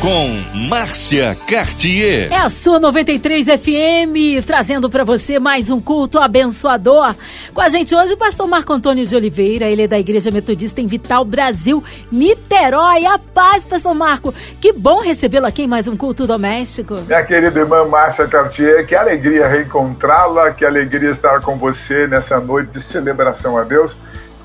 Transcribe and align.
com 0.00 0.28
Márcia 0.68 1.36
Cartier. 1.48 2.32
É 2.32 2.36
a 2.36 2.48
sua 2.48 2.78
93 2.78 3.46
FM, 3.46 4.44
trazendo 4.46 4.88
para 4.88 5.02
você 5.02 5.40
mais 5.40 5.70
um 5.70 5.80
culto 5.80 6.20
abençoador. 6.20 7.14
Com 7.52 7.60
a 7.60 7.68
gente 7.68 7.94
hoje 7.94 8.12
o 8.12 8.16
pastor 8.16 8.46
Marco 8.46 8.72
Antônio 8.72 9.04
de 9.04 9.16
Oliveira, 9.16 9.66
ele 9.66 9.82
é 9.82 9.88
da 9.88 9.98
Igreja 9.98 10.30
Metodista 10.30 10.80
em 10.80 10.86
Vital, 10.86 11.24
Brasil, 11.24 11.82
Niterói. 12.12 13.06
A 13.06 13.18
paz, 13.18 13.66
pastor 13.66 13.92
Marco. 13.92 14.32
Que 14.60 14.72
bom 14.72 15.00
recebê-lo 15.00 15.46
aqui 15.46 15.62
em 15.62 15.66
mais 15.66 15.88
um 15.88 15.96
culto 15.96 16.26
doméstico. 16.26 16.94
Minha 17.06 17.24
querida 17.24 17.58
irmã 17.58 17.84
Márcia 17.84 18.28
Cartier, 18.28 18.86
que 18.86 18.94
alegria 18.94 19.48
reencontrá-la, 19.48 20.52
que 20.52 20.64
alegria 20.64 21.10
estar 21.10 21.40
com 21.40 21.56
você 21.56 22.06
nessa 22.06 22.38
noite 22.38 22.72
de 22.74 22.80
celebração 22.80 23.58
a 23.58 23.64
Deus, 23.64 23.96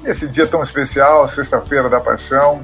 nesse 0.02 0.28
dia 0.28 0.48
tão 0.48 0.64
especial, 0.64 1.30
sexta-feira 1.30 1.88
da 1.90 2.00
paixão, 2.00 2.64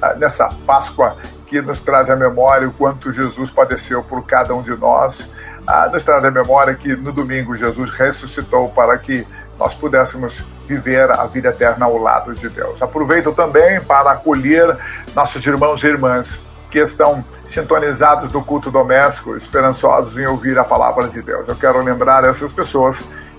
ah, 0.00 0.14
nessa 0.14 0.48
Páscoa 0.64 1.16
que 1.48 1.60
nos 1.62 1.78
traz 1.80 2.10
à 2.10 2.16
memória 2.16 2.68
o 2.68 2.72
quanto 2.72 3.10
Jesus 3.10 3.50
padeceu 3.50 4.02
por 4.02 4.24
cada 4.26 4.54
um 4.54 4.62
de 4.62 4.76
nós, 4.76 5.28
ah, 5.66 5.88
nos 5.92 6.02
traz 6.02 6.24
à 6.24 6.30
memória 6.30 6.74
que 6.74 6.94
no 6.94 7.12
domingo 7.12 7.56
Jesus 7.56 7.90
ressuscitou 7.90 8.68
para 8.68 8.96
que 8.98 9.26
nós 9.58 9.74
pudéssemos 9.74 10.42
viver 10.66 11.10
a 11.10 11.26
vida 11.26 11.48
eterna 11.48 11.86
ao 11.86 11.96
lado 11.96 12.34
de 12.34 12.48
Deus. 12.48 12.80
Aproveito 12.80 13.32
também 13.32 13.80
para 13.80 14.12
acolher 14.12 14.76
nossos 15.14 15.44
irmãos 15.44 15.82
e 15.82 15.86
irmãs 15.86 16.38
que 16.70 16.78
estão 16.78 17.24
sintonizados 17.46 18.32
no 18.32 18.44
culto 18.44 18.70
doméstico, 18.70 19.36
esperançosos 19.36 20.16
em 20.18 20.26
ouvir 20.26 20.58
a 20.58 20.64
palavra 20.64 21.08
de 21.08 21.22
Deus. 21.22 21.48
Eu 21.48 21.56
quero 21.56 21.82
lembrar 21.82 22.24
essas 22.24 22.52
pessoas 22.52 22.98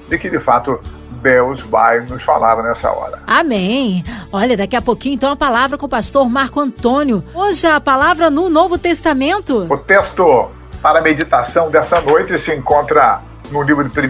de 0.10 0.18
que 0.18 0.30
de 0.30 0.40
fato 0.40 0.80
Deus 1.20 1.62
vai 1.62 2.02
nos 2.02 2.24
falar 2.24 2.62
nessa 2.64 2.92
hora. 2.92 3.20
Amém. 3.28 4.04
Olha, 4.32 4.56
daqui 4.56 4.76
a 4.76 4.82
pouquinho 4.82 5.16
então 5.16 5.32
a 5.32 5.36
palavra 5.36 5.78
com 5.78 5.86
o 5.86 5.90
pastor 5.90 6.30
Marco 6.30 6.60
Antônio. 6.60 7.24
Hoje 7.34 7.68
a 7.68 7.80
palavra 7.80 8.30
no 8.30 8.50
Novo 8.50 8.78
Testamento. 8.78 9.68
O 9.70 9.78
texto 9.78 10.50
para 10.82 11.00
a 11.00 11.02
meditação 11.02 11.70
dessa 11.70 12.00
noite 12.02 12.38
se 12.40 12.54
encontra 12.54 13.22
no 13.52 13.62
livro 13.62 13.88
de 13.88 14.00
1 14.00 14.04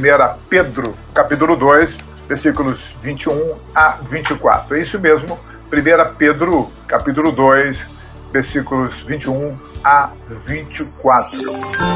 Pedro, 0.50 0.94
capítulo 1.14 1.56
2, 1.56 1.98
versículos 2.28 2.96
21 3.02 3.56
a 3.74 3.98
24. 4.10 4.76
É 4.76 4.82
isso 4.82 5.00
mesmo, 5.00 5.38
1 5.72 6.16
Pedro, 6.18 6.70
capítulo 6.88 7.32
2, 7.32 7.80
versículos 8.32 9.02
21 9.02 9.58
a 9.84 10.10
24. 10.46 11.40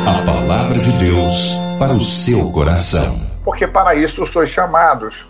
A 0.07 0.25
palavra 0.25 0.79
de 0.79 0.91
Deus 0.93 1.57
para 1.77 1.93
o 1.93 2.01
seu 2.01 2.49
coração 2.51 3.32
porque 3.43 3.67
para 3.67 3.93
isso 3.95 4.25
sois 4.25 4.49
chamados, 4.49 5.25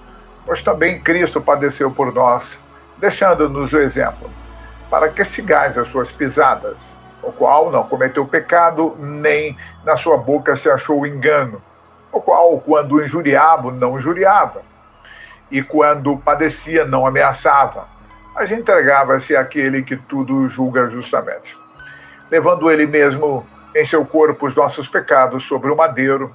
pois 0.45 0.61
também 0.61 0.99
Cristo 0.99 1.41
padeceu 1.41 1.89
por 1.89 2.13
nós, 2.13 2.57
deixando-nos 2.97 3.73
o 3.73 3.79
exemplo, 3.79 4.29
para 4.89 5.09
que 5.09 5.25
sigais 5.25 5.77
as 5.77 5.87
suas 5.87 6.11
pisadas, 6.11 6.93
o 7.21 7.31
qual 7.31 7.71
não 7.71 7.83
cometeu 7.83 8.25
pecado, 8.25 8.95
nem 8.99 9.57
na 9.83 9.97
sua 9.97 10.17
boca 10.17 10.55
se 10.55 10.69
achou 10.69 11.05
engano, 11.05 11.61
o 12.11 12.21
qual, 12.21 12.59
quando 12.59 13.03
injuriava, 13.03 13.71
não 13.71 13.97
injuriava, 13.97 14.61
e 15.49 15.63
quando 15.63 16.17
padecia, 16.17 16.85
não 16.85 17.07
ameaçava, 17.07 17.87
mas 18.35 18.51
entregava-se 18.51 19.35
àquele 19.35 19.81
que 19.81 19.95
tudo 19.95 20.47
julga 20.47 20.89
justamente, 20.89 21.57
levando 22.29 22.69
ele 22.69 22.85
mesmo 22.85 23.45
em 23.75 23.85
seu 23.85 24.05
corpo 24.05 24.45
os 24.45 24.55
nossos 24.55 24.87
pecados 24.87 25.45
sobre 25.45 25.71
o 25.71 25.75
madeiro, 25.75 26.33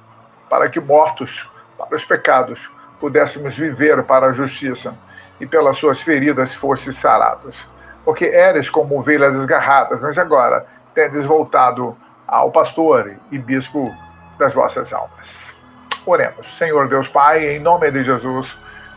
para 0.49 0.67
que 0.67 0.79
mortos 0.79 1.47
para 1.85 1.95
os 1.95 2.05
pecados, 2.05 2.69
pudéssemos 2.99 3.55
viver 3.55 4.03
para 4.03 4.27
a 4.27 4.33
justiça, 4.33 4.93
e 5.39 5.45
pelas 5.45 5.77
suas 5.77 6.01
feridas 6.01 6.53
fosse 6.53 6.91
sarados. 6.91 7.55
Porque 8.03 8.25
eres 8.25 8.69
como 8.69 8.99
ovelhas 8.99 9.33
desgarradas, 9.35 9.99
mas 10.01 10.17
agora 10.17 10.65
tendes 10.93 11.25
voltado 11.25 11.95
ao 12.27 12.51
pastor 12.51 13.13
e 13.31 13.37
bispo 13.37 13.93
das 14.37 14.53
vossas 14.53 14.91
almas. 14.93 15.53
Oremos. 16.05 16.57
Senhor 16.57 16.87
Deus 16.87 17.07
Pai, 17.07 17.47
em 17.47 17.59
nome 17.59 17.91
de 17.91 18.03
Jesus, 18.03 18.53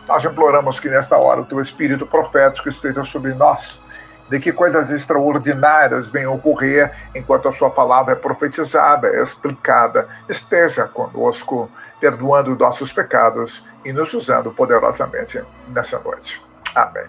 nós 0.08 0.24
imploramos 0.24 0.80
que 0.80 0.88
nesta 0.88 1.16
hora 1.16 1.40
o 1.40 1.44
teu 1.44 1.60
espírito 1.60 2.06
profético 2.06 2.68
esteja 2.68 3.04
sobre 3.04 3.34
nós, 3.34 3.80
de 4.28 4.38
que 4.40 4.52
coisas 4.52 4.90
extraordinárias 4.90 6.08
venham 6.08 6.34
ocorrer 6.34 6.90
enquanto 7.14 7.48
a 7.48 7.52
sua 7.52 7.70
palavra 7.70 8.14
é 8.14 8.16
profetizada, 8.16 9.08
é 9.08 9.22
explicada. 9.22 10.08
Esteja 10.28 10.86
conosco 10.86 11.70
perdoando 12.02 12.56
nossos 12.56 12.92
pecados 12.92 13.62
e 13.84 13.92
nos 13.92 14.12
usando 14.12 14.50
poderosamente 14.50 15.40
nessa 15.68 16.00
noite. 16.00 16.42
Amém. 16.74 17.04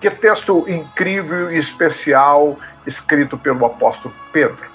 Que 0.00 0.10
texto 0.10 0.64
incrível 0.66 1.52
e 1.52 1.58
especial 1.58 2.56
escrito 2.86 3.36
pelo 3.36 3.66
apóstolo 3.66 4.14
Pedro. 4.32 4.66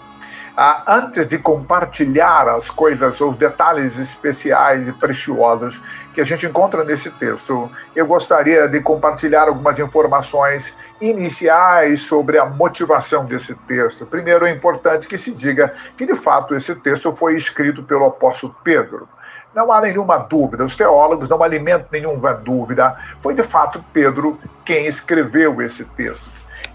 Ah, 0.56 0.84
antes 0.86 1.26
de 1.26 1.40
compartilhar 1.40 2.48
as 2.48 2.70
coisas, 2.70 3.20
os 3.20 3.36
detalhes 3.36 3.98
especiais 3.98 4.88
e 4.88 4.92
preciosos 4.92 5.82
que 6.14 6.22
a 6.22 6.24
gente 6.24 6.46
encontra 6.46 6.84
nesse 6.84 7.10
texto, 7.10 7.72
eu 7.96 8.06
gostaria 8.06 8.68
de 8.68 8.80
compartilhar 8.80 9.48
algumas 9.48 9.80
informações 9.80 10.72
iniciais 11.02 12.04
sobre 12.04 12.38
a 12.38 12.46
motivação 12.46 13.26
desse 13.26 13.56
texto. 13.68 14.06
Primeiro, 14.06 14.46
é 14.46 14.52
importante 14.52 15.08
que 15.08 15.18
se 15.18 15.32
diga 15.32 15.74
que, 15.98 16.06
de 16.06 16.14
fato, 16.14 16.54
esse 16.54 16.76
texto 16.76 17.12
foi 17.12 17.36
escrito 17.36 17.82
pelo 17.82 18.06
apóstolo 18.06 18.56
Pedro. 18.64 19.10
Não 19.54 19.72
há 19.72 19.82
nenhuma 19.82 20.18
dúvida, 20.18 20.66
os 20.66 20.76
teólogos 20.76 21.30
não 21.30 21.44
alimentam 21.44 21.88
nenhuma 21.92 22.34
dúvida. 22.34 22.98
Foi 23.22 23.34
de 23.34 23.44
fato 23.44 23.84
Pedro 23.94 24.40
quem 24.66 24.88
escreveu 24.88 25.62
esse 25.62 25.86
texto. 25.86 26.30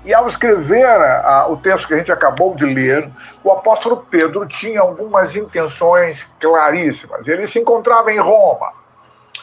E 0.05 0.15
ao 0.15 0.29
escrever 0.29 0.87
o 1.49 1.57
texto 1.57 1.89
que 1.89 1.95
a 1.95 1.97
gente 1.97 2.13
acabou 2.13 2.55
de 2.55 2.65
ler, 2.65 3.11
o 3.43 3.51
apóstolo 3.51 4.07
Pedro 4.09 4.47
tinha 4.47 4.81
algumas 4.81 5.35
intenções 5.35 6.27
claríssimas. 6.39 7.27
Ele 7.27 7.47
se 7.47 7.59
encontrava 7.59 8.13
em 8.13 8.19
Roma, 8.19 8.73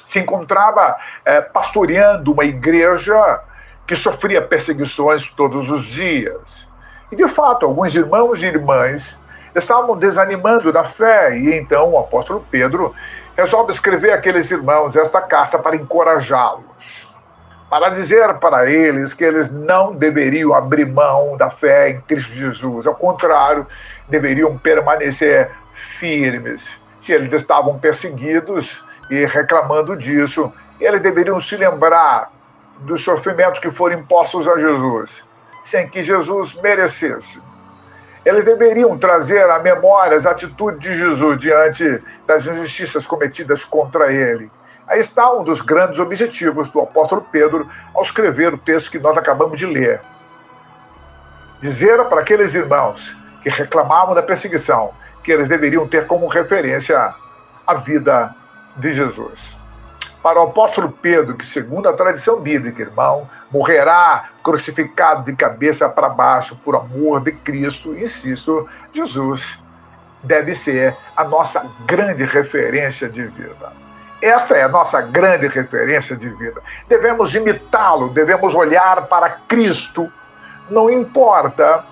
se 0.05 0.19
encontrava 0.19 0.95
é, 1.25 1.41
pastoreando 1.41 2.31
uma 2.31 2.45
igreja 2.45 3.41
que 3.85 3.95
sofria 3.95 4.41
perseguições 4.41 5.29
todos 5.35 5.69
os 5.69 5.85
dias. 5.85 6.67
E 7.11 7.15
de 7.15 7.27
fato, 7.27 7.65
alguns 7.65 7.93
irmãos 7.93 8.41
e 8.41 8.45
irmãs 8.45 9.19
estavam 9.53 9.95
desanimando 9.97 10.71
da 10.71 10.83
fé, 10.83 11.37
e 11.37 11.53
então 11.53 11.91
o 11.91 11.99
apóstolo 11.99 12.45
Pedro 12.49 12.93
resolve 13.35 13.71
escrever 13.71 14.13
àqueles 14.13 14.49
irmãos 14.49 14.95
esta 14.95 15.21
carta 15.21 15.59
para 15.59 15.75
encorajá-los, 15.75 17.13
para 17.69 17.89
dizer 17.89 18.33
para 18.35 18.69
eles 18.69 19.13
que 19.13 19.23
eles 19.23 19.51
não 19.51 19.93
deveriam 19.93 20.53
abrir 20.53 20.85
mão 20.85 21.35
da 21.35 21.49
fé 21.49 21.89
em 21.89 22.01
Cristo 22.01 22.33
Jesus, 22.33 22.87
ao 22.87 22.95
contrário, 22.95 23.67
deveriam 24.07 24.57
permanecer 24.57 25.51
firmes. 25.73 26.79
Se 26.99 27.11
eles 27.11 27.31
estavam 27.33 27.77
perseguidos 27.77 28.81
e 29.11 29.25
reclamando 29.25 29.97
disso, 29.97 30.51
eles 30.79 31.01
deveriam 31.01 31.39
se 31.41 31.57
lembrar 31.57 32.31
dos 32.79 33.03
sofrimentos 33.03 33.59
que 33.59 33.69
foram 33.69 33.99
impostos 33.99 34.47
a 34.47 34.57
Jesus, 34.57 35.23
sem 35.63 35.87
que 35.87 36.03
Jesus 36.03 36.53
merecesse 36.55 37.41
eles 38.25 38.43
deveriam 38.43 38.97
trazer 38.97 39.49
à 39.49 39.59
memória 39.59 40.17
as 40.17 40.25
atitudes 40.25 40.79
de 40.79 40.97
Jesus 40.97 41.37
diante 41.37 42.01
das 42.25 42.45
injustiças 42.45 43.05
cometidas 43.05 43.63
contra 43.63 44.11
ele. 44.11 44.51
Aí 44.87 44.99
está 44.99 45.31
um 45.31 45.43
dos 45.43 45.61
grandes 45.61 45.99
objetivos 45.99 46.67
do 46.69 46.81
apóstolo 46.81 47.25
Pedro 47.31 47.69
ao 47.93 48.01
escrever 48.01 48.53
o 48.53 48.57
texto 48.57 48.91
que 48.91 48.99
nós 48.99 49.17
acabamos 49.17 49.57
de 49.57 49.65
ler. 49.65 50.01
Dizer 51.61 52.03
para 52.05 52.21
aqueles 52.21 52.53
irmãos 52.53 53.15
que 53.41 53.49
reclamavam 53.49 54.15
da 54.15 54.21
perseguição 54.21 54.91
que 55.23 55.31
eles 55.31 55.47
deveriam 55.47 55.87
ter 55.87 56.05
como 56.05 56.27
referência 56.27 57.13
a 57.65 57.73
vida 57.75 58.35
de 58.77 58.91
Jesus 58.91 59.64
para 60.25 60.39
o 60.39 60.45
apóstolo 60.45 60.89
Pedro, 60.89 61.35
que, 61.35 61.45
segundo 61.45 61.87
a 61.87 61.93
tradição 61.93 62.39
bíblica, 62.39 62.81
irmão, 62.81 63.29
morrerá 63.51 64.29
crucificado 64.41 65.23
de 65.23 65.35
cabeça 65.35 65.87
para 65.87 66.09
baixo 66.09 66.59
por 66.65 66.75
amor 66.75 67.21
de 67.21 67.31
Cristo, 67.31 67.93
insisto, 67.93 68.67
Jesus 68.91 69.59
deve 70.23 70.55
ser 70.55 70.97
a 71.15 71.23
nossa 71.23 71.69
grande 71.85 72.23
referência 72.23 73.07
de 73.07 73.21
vida. 73.21 73.71
Esta 74.19 74.55
é 74.55 74.63
a 74.63 74.67
nossa 74.67 74.99
grande 74.99 75.47
referência 75.47 76.15
de 76.15 76.27
vida. 76.29 76.59
Devemos 76.87 77.35
imitá-lo, 77.35 78.09
devemos 78.09 78.55
olhar 78.55 79.05
para 79.05 79.29
Cristo. 79.47 80.11
Não 80.71 80.89
importa 80.89 81.85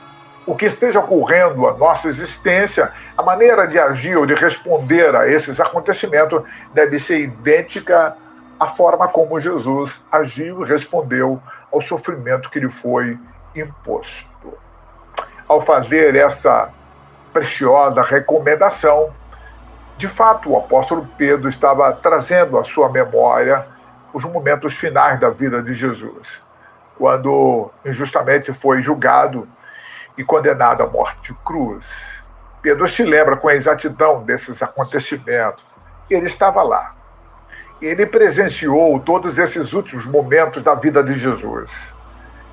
o 0.43 0.55
que 0.55 0.65
esteja 0.65 1.01
ocorrendo 1.01 1.67
à 1.67 1.77
nossa 1.77 2.07
existência, 2.07 2.91
a 3.15 3.21
maneira 3.21 3.67
de 3.67 3.77
agir 3.77 4.17
ou 4.17 4.25
de 4.25 4.33
responder 4.33 5.15
a 5.15 5.29
esses 5.29 5.59
acontecimentos 5.59 6.41
deve 6.73 6.97
ser 6.97 7.19
idêntica 7.19 8.17
a 8.59 8.67
forma 8.67 9.07
como 9.07 9.39
Jesus 9.39 9.99
agiu 10.11 10.63
e 10.63 10.67
respondeu 10.67 11.41
ao 11.71 11.81
sofrimento 11.81 12.49
que 12.49 12.59
lhe 12.59 12.69
foi 12.69 13.19
imposto. 13.55 14.53
Ao 15.47 15.59
fazer 15.61 16.15
essa 16.15 16.69
preciosa 17.31 18.01
recomendação, 18.01 19.11
De 19.97 20.07
fato, 20.07 20.51
o 20.51 20.57
apóstolo 20.57 21.07
Pedro 21.17 21.47
estava 21.49 21.93
trazendo 21.93 22.57
à 22.57 22.63
sua 22.63 22.89
memória 22.89 23.65
os 24.11 24.23
momentos 24.23 24.73
finais 24.73 25.19
da 25.19 25.29
vida 25.29 25.61
de 25.61 25.73
Jesus, 25.73 26.41
quando 26.97 27.71
injustamente 27.85 28.51
foi 28.53 28.81
julgado 28.81 29.47
e 30.17 30.23
condenado 30.23 30.81
à 30.83 30.87
morte 30.87 31.31
de 31.31 31.39
cruz. 31.45 32.23
Pedro 32.61 32.87
se 32.87 33.03
lembra 33.03 33.37
com 33.37 33.49
exatidão 33.49 34.23
desses 34.23 34.61
acontecimentos. 34.61 35.63
Ele 36.09 36.27
estava 36.27 36.61
lá. 36.63 36.95
Ele 37.83 38.05
presenciou 38.05 38.97
todos 39.01 39.37
esses 39.37 39.73
últimos 39.73 40.05
momentos 40.05 40.63
da 40.63 40.73
vida 40.73 41.03
de 41.03 41.15
Jesus 41.15 41.93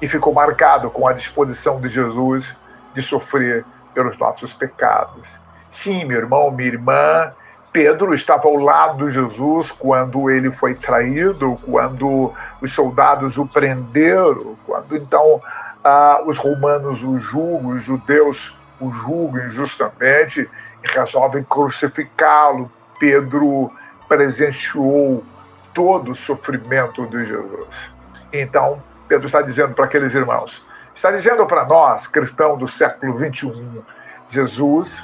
e 0.02 0.08
ficou 0.08 0.34
marcado 0.34 0.90
com 0.90 1.06
a 1.06 1.12
disposição 1.12 1.80
de 1.80 1.88
Jesus 1.88 2.52
de 2.92 3.00
sofrer 3.00 3.64
pelos 3.94 4.18
nossos 4.18 4.52
pecados. 4.52 5.28
Sim, 5.70 6.04
meu 6.04 6.18
irmão, 6.18 6.50
minha 6.50 6.70
irmã, 6.70 7.32
Pedro 7.72 8.12
estava 8.12 8.48
ao 8.48 8.56
lado 8.56 9.06
de 9.06 9.14
Jesus 9.14 9.70
quando 9.70 10.28
ele 10.28 10.50
foi 10.50 10.74
traído, 10.74 11.56
quando 11.64 12.34
os 12.60 12.72
soldados 12.72 13.38
o 13.38 13.46
prenderam, 13.46 14.56
quando 14.66 14.96
então 14.96 15.40
ah, 15.84 16.20
os 16.26 16.36
romanos 16.38 17.00
o 17.04 17.18
julgam, 17.18 17.70
os 17.70 17.84
judeus 17.84 18.52
o 18.80 18.90
julgam 18.92 19.44
injustamente 19.44 20.40
e 20.82 20.88
resolvem 20.92 21.44
crucificá-lo. 21.44 22.68
Pedro 22.98 23.70
presenciou 24.10 25.24
todo 25.72 26.10
o 26.10 26.14
sofrimento 26.16 27.06
de 27.06 27.24
Jesus. 27.24 27.92
Então, 28.32 28.82
Pedro 29.06 29.26
está 29.28 29.40
dizendo 29.40 29.72
para 29.72 29.84
aqueles 29.84 30.12
irmãos, 30.12 30.60
está 30.92 31.12
dizendo 31.12 31.46
para 31.46 31.64
nós, 31.64 32.08
cristãos 32.08 32.58
do 32.58 32.66
século 32.66 33.16
21, 33.16 33.80
Jesus 34.28 35.00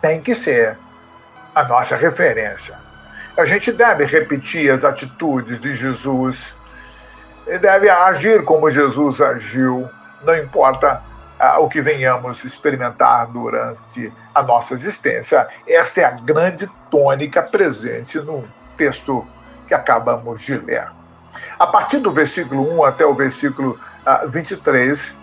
tem 0.00 0.22
que 0.22 0.34
ser 0.34 0.78
a 1.54 1.62
nossa 1.64 1.94
referência. 1.94 2.74
A 3.36 3.44
gente 3.44 3.70
deve 3.70 4.06
repetir 4.06 4.70
as 4.70 4.82
atitudes 4.82 5.60
de 5.60 5.74
Jesus, 5.74 6.54
deve 7.60 7.90
agir 7.90 8.44
como 8.44 8.70
Jesus 8.70 9.20
agiu, 9.20 9.86
não 10.22 10.36
importa 10.38 11.02
o 11.58 11.68
que 11.68 11.80
venhamos 11.80 12.44
experimentar 12.44 13.26
durante 13.28 14.12
a 14.34 14.42
nossa 14.42 14.74
existência. 14.74 15.48
Essa 15.66 16.02
é 16.02 16.04
a 16.04 16.10
grande 16.10 16.70
tônica 16.90 17.42
presente 17.42 18.18
no 18.18 18.44
texto 18.76 19.26
que 19.66 19.72
acabamos 19.72 20.42
de 20.42 20.56
ler. 20.58 20.88
A 21.58 21.66
partir 21.66 21.98
do 21.98 22.12
versículo 22.12 22.80
1 22.80 22.84
até 22.84 23.06
o 23.06 23.14
versículo 23.14 23.78
ah, 24.04 24.24
23, 24.26 25.14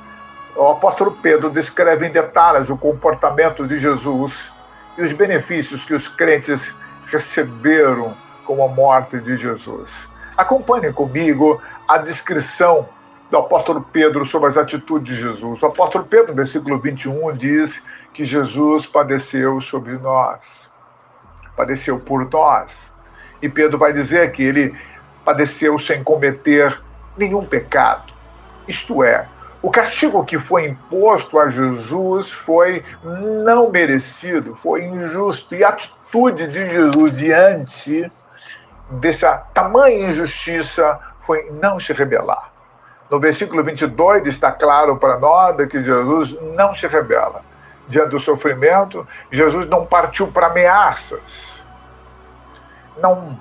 o 0.55 0.71
apóstolo 0.71 1.11
Pedro 1.21 1.49
descreve 1.49 2.07
em 2.07 2.11
detalhes 2.11 2.69
o 2.69 2.77
comportamento 2.77 3.67
de 3.67 3.77
Jesus 3.77 4.51
e 4.97 5.03
os 5.03 5.11
benefícios 5.11 5.85
que 5.85 5.93
os 5.93 6.07
crentes 6.07 6.73
receberam 7.11 8.15
com 8.43 8.63
a 8.63 8.67
morte 8.67 9.19
de 9.19 9.35
Jesus. 9.35 10.07
Acompanhem 10.35 10.91
comigo 10.91 11.61
a 11.87 11.97
descrição 11.97 12.87
do 13.29 13.37
apóstolo 13.37 13.85
Pedro 13.91 14.25
sobre 14.25 14.49
as 14.49 14.57
atitudes 14.57 15.15
de 15.15 15.21
Jesus. 15.21 15.61
O 15.61 15.65
apóstolo 15.65 16.05
Pedro, 16.05 16.29
no 16.29 16.35
versículo 16.35 16.79
21, 16.79 17.35
diz 17.35 17.81
que 18.13 18.23
Jesus 18.23 18.85
padeceu 18.85 19.59
sobre 19.61 19.93
nós, 19.93 20.69
padeceu 21.55 21.99
por 21.99 22.29
nós. 22.29 22.91
E 23.41 23.49
Pedro 23.49 23.77
vai 23.77 23.93
dizer 23.93 24.31
que 24.31 24.43
ele 24.43 24.75
padeceu 25.25 25.77
sem 25.77 26.03
cometer 26.03 26.81
nenhum 27.17 27.45
pecado. 27.45 28.13
Isto 28.67 29.03
é, 29.03 29.27
o 29.61 29.69
castigo 29.69 30.23
que 30.23 30.39
foi 30.39 30.67
imposto 30.67 31.39
a 31.39 31.47
Jesus 31.47 32.31
foi 32.31 32.83
não 33.03 33.69
merecido, 33.69 34.55
foi 34.55 34.83
injusto. 34.85 35.55
E 35.55 35.63
a 35.63 35.69
atitude 35.69 36.47
de 36.47 36.69
Jesus 36.69 37.11
diante 37.13 38.11
dessa 38.91 39.37
tamanha 39.53 40.09
injustiça 40.09 40.99
foi 41.19 41.51
não 41.61 41.79
se 41.79 41.91
rebelar. 41.91 42.46
No 43.09 43.19
versículo 43.21 43.63
22 43.63 44.27
está 44.27 44.51
claro 44.51 44.97
para 44.97 45.17
nós 45.17 45.55
que 45.67 45.81
Jesus 45.81 46.35
não 46.55 46.75
se 46.75 46.85
rebela. 46.87 47.41
Diante 47.87 48.09
do 48.09 48.19
sofrimento, 48.19 49.07
Jesus 49.31 49.65
não 49.69 49.85
partiu 49.85 50.27
para 50.27 50.47
ameaças, 50.47 51.61
não, 52.97 53.39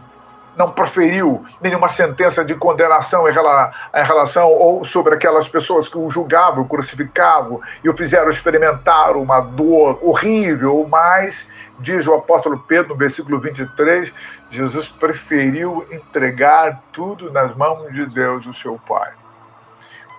não 0.56 0.70
proferiu 0.70 1.44
nenhuma 1.60 1.88
sentença 1.88 2.44
de 2.44 2.54
condenação 2.54 3.28
em 3.28 3.32
relação 3.32 4.48
ou 4.48 4.84
sobre 4.84 5.16
aquelas 5.16 5.48
pessoas 5.48 5.88
que 5.88 5.98
o 5.98 6.08
julgavam, 6.08 6.62
o 6.62 6.68
crucificavam 6.68 7.60
e 7.82 7.88
o 7.88 7.96
fizeram 7.96 8.30
experimentar 8.30 9.16
uma 9.16 9.40
dor 9.40 9.98
horrível, 10.00 10.86
mas, 10.88 11.48
diz 11.80 12.06
o 12.06 12.14
apóstolo 12.14 12.56
Pedro 12.68 12.90
no 12.90 12.96
versículo 12.96 13.40
23, 13.40 14.12
Jesus 14.48 14.86
preferiu 14.86 15.84
entregar 15.90 16.80
tudo 16.92 17.32
nas 17.32 17.52
mãos 17.56 17.92
de 17.92 18.06
Deus, 18.06 18.46
o 18.46 18.54
seu 18.54 18.80
Pai. 18.86 19.10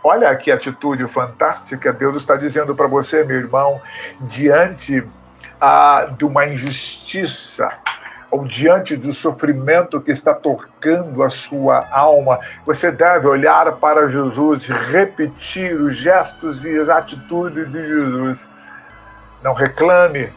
Olha 0.03 0.35
que 0.35 0.51
atitude 0.51 1.07
fantástica 1.07 1.91
Deus 1.91 2.17
está 2.17 2.35
dizendo 2.35 2.75
para 2.75 2.87
você, 2.87 3.23
meu 3.23 3.37
irmão, 3.37 3.81
diante 4.21 5.03
ah, 5.59 6.13
de 6.17 6.23
uma 6.23 6.45
injustiça, 6.45 7.71
ou 8.29 8.45
diante 8.45 8.95
do 8.95 9.13
sofrimento 9.13 10.01
que 10.01 10.11
está 10.11 10.33
tocando 10.33 11.23
a 11.23 11.29
sua 11.29 11.87
alma, 11.91 12.39
você 12.65 12.91
deve 12.91 13.27
olhar 13.27 13.71
para 13.77 14.09
Jesus, 14.09 14.67
repetir 14.67 15.73
os 15.73 15.95
gestos 15.95 16.63
e 16.65 16.77
as 16.77 16.89
atitudes 16.89 17.71
de 17.71 17.87
Jesus. 17.87 18.45
Não 19.41 19.53
reclame, 19.53 20.29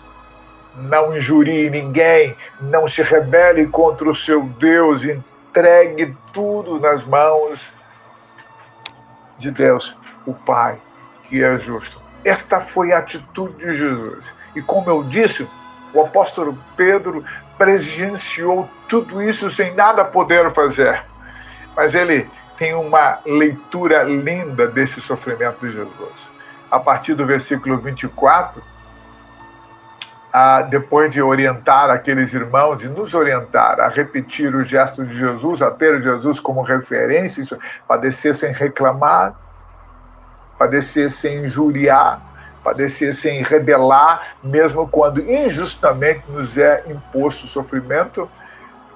não 0.76 1.16
injurie 1.16 1.68
ninguém, 1.68 2.36
não 2.60 2.86
se 2.86 3.02
rebele 3.02 3.66
contra 3.66 4.08
o 4.08 4.14
seu 4.14 4.44
Deus, 4.44 5.02
entregue 5.02 6.16
tudo 6.32 6.78
nas 6.78 7.04
mãos 7.04 7.60
de 9.40 9.50
Deus, 9.50 9.96
o 10.26 10.34
Pai, 10.34 10.78
que 11.28 11.42
é 11.42 11.58
justo. 11.58 12.00
Esta 12.24 12.60
foi 12.60 12.92
a 12.92 12.98
atitude 12.98 13.56
de 13.56 13.76
Jesus. 13.76 14.24
E 14.54 14.60
como 14.60 14.90
eu 14.90 15.02
disse, 15.04 15.48
o 15.94 16.00
apóstolo 16.02 16.58
Pedro 16.76 17.24
presenciou 17.56 18.68
tudo 18.88 19.22
isso 19.22 19.50
sem 19.50 19.74
nada 19.74 20.04
poder 20.04 20.52
fazer. 20.52 21.02
Mas 21.76 21.94
ele 21.94 22.28
tem 22.58 22.74
uma 22.74 23.18
leitura 23.24 24.02
linda 24.02 24.66
desse 24.66 25.00
sofrimento 25.00 25.66
de 25.66 25.72
Jesus. 25.72 26.30
A 26.70 26.78
partir 26.78 27.14
do 27.14 27.24
versículo 27.24 27.78
24, 27.78 28.62
a, 30.32 30.62
depois 30.62 31.12
de 31.12 31.20
orientar 31.20 31.90
aqueles 31.90 32.32
irmãos, 32.32 32.78
de 32.78 32.88
nos 32.88 33.14
orientar 33.14 33.80
a 33.80 33.88
repetir 33.88 34.54
o 34.54 34.64
gesto 34.64 35.04
de 35.04 35.14
Jesus, 35.16 35.60
a 35.60 35.70
ter 35.70 36.00
Jesus 36.02 36.38
como 36.38 36.62
referência, 36.62 37.44
padecer 37.86 38.34
sem 38.34 38.52
reclamar, 38.52 39.34
padecer 40.58 41.10
sem 41.10 41.44
injuriar, 41.44 42.20
padecer 42.62 43.14
sem 43.14 43.42
rebelar, 43.42 44.34
mesmo 44.42 44.86
quando 44.86 45.20
injustamente 45.20 46.22
nos 46.28 46.56
é 46.56 46.84
imposto 46.86 47.46
sofrimento. 47.46 48.28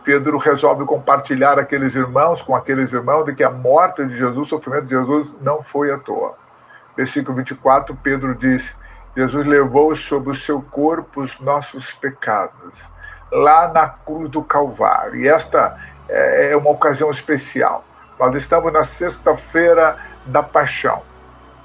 Pedro 0.05 0.37
resolve 0.37 0.85
compartilhar 0.85 1.59
aqueles 1.59 1.95
irmãos 1.95 2.43
com 2.43 2.55
aqueles 2.55 2.93
irmãos 2.93 3.25
de 3.25 3.35
que 3.35 3.43
a 3.43 3.51
morte 3.51 4.05
de 4.05 4.15
Jesus, 4.15 4.37
o 4.37 4.45
sofrimento 4.45 4.85
de 4.85 4.91
Jesus 4.91 5.35
não 5.41 5.63
foi 5.63 5.91
à 5.91 5.99
toa. 5.99 6.35
Versículo 6.95 7.39
24, 7.39 7.97
Pedro 8.03 8.35
diz: 8.35 8.71
Jesus 9.17 9.47
levou 9.47 9.95
sobre 9.95 10.31
o 10.31 10.35
seu 10.35 10.61
corpo 10.61 11.23
os 11.23 11.39
nossos 11.39 11.93
pecados, 11.93 12.79
lá 13.31 13.69
na 13.69 13.89
cruz 13.89 14.29
do 14.29 14.43
Calvário. 14.43 15.17
E 15.17 15.29
esta 15.29 15.79
é, 16.09 16.51
é 16.51 16.57
uma 16.57 16.71
ocasião 16.71 17.11
especial. 17.11 17.85
Nós 18.19 18.35
estamos 18.35 18.73
na 18.73 18.83
sexta-feira 18.83 19.97
da 20.27 20.43
paixão, 20.43 21.03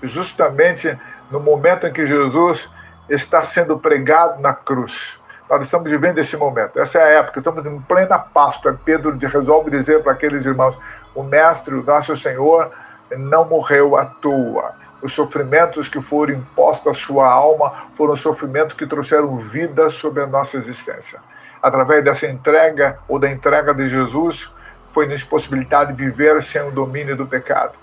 justamente 0.03 0.97
no 1.31 1.39
momento 1.39 1.87
em 1.87 1.93
que 1.93 2.05
Jesus 2.05 2.69
está 3.09 3.43
sendo 3.43 3.79
pregado 3.79 4.39
na 4.41 4.53
cruz. 4.53 5.17
Nós 5.49 5.63
estamos 5.63 5.89
vivendo 5.89 6.19
esse 6.19 6.37
momento, 6.37 6.79
essa 6.79 6.99
é 6.99 7.03
a 7.03 7.19
época, 7.19 7.39
estamos 7.39 7.65
em 7.65 7.81
plena 7.81 8.19
Páscoa. 8.19 8.79
Pedro 8.85 9.17
resolve 9.17 9.71
dizer 9.71 10.03
para 10.03 10.11
aqueles 10.11 10.45
irmãos: 10.45 10.77
o 11.15 11.23
Mestre, 11.23 11.73
o 11.73 11.83
nosso 11.83 12.15
Senhor, 12.15 12.71
não 13.17 13.45
morreu 13.45 13.97
à 13.97 14.05
toa 14.05 14.75
os 15.01 15.13
sofrimentos 15.13 15.87
que 15.87 16.01
foram 16.01 16.33
impostos 16.33 16.87
à 16.87 16.93
sua 16.93 17.27
alma 17.29 17.71
foram 17.93 18.15
sofrimentos 18.15 18.75
que 18.75 18.85
trouxeram 18.85 19.37
vida 19.37 19.89
sobre 19.89 20.23
a 20.23 20.27
nossa 20.27 20.57
existência. 20.57 21.19
Através 21.61 22.03
dessa 22.03 22.27
entrega 22.27 22.99
ou 23.07 23.19
da 23.19 23.29
entrega 23.29 23.73
de 23.73 23.89
Jesus, 23.89 24.51
foi 24.89 25.07
nos 25.07 25.23
possibilidade 25.23 25.93
de 25.93 26.03
viver 26.05 26.41
sem 26.43 26.61
o 26.61 26.71
domínio 26.71 27.15
do 27.15 27.25
pecado. 27.25 27.73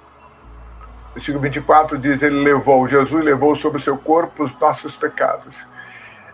Versículo 1.15 1.43
24 1.43 1.99
diz: 1.99 2.23
Ele 2.23 2.43
levou, 2.43 2.87
Jesus 2.87 3.25
levou 3.25 3.57
sobre 3.57 3.79
o 3.79 3.83
seu 3.83 3.97
corpo 3.97 4.45
os 4.45 4.61
nossos 4.61 4.97
pecados. 4.97 5.57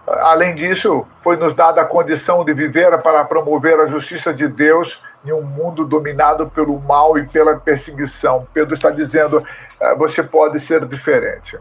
Além 0.06 0.54
disso, 0.54 1.06
foi 1.20 1.36
nos 1.36 1.54
dada 1.54 1.80
a 1.80 1.84
condição 1.84 2.44
de 2.44 2.52
viver 2.52 2.98
para 2.98 3.24
promover 3.24 3.78
a 3.78 3.86
justiça 3.86 4.34
de 4.34 4.48
Deus 4.48 5.00
em 5.24 5.32
um 5.32 5.42
mundo 5.42 5.84
dominado 5.84 6.48
pelo 6.50 6.78
mal 6.80 7.16
e 7.16 7.26
pela 7.26 7.56
perseguição. 7.56 8.46
Pedro 8.52 8.74
está 8.74 8.90
dizendo: 8.90 9.44
eh, 9.80 9.94
você 9.94 10.22
pode 10.22 10.58
ser 10.60 10.84
diferente. 10.84 11.58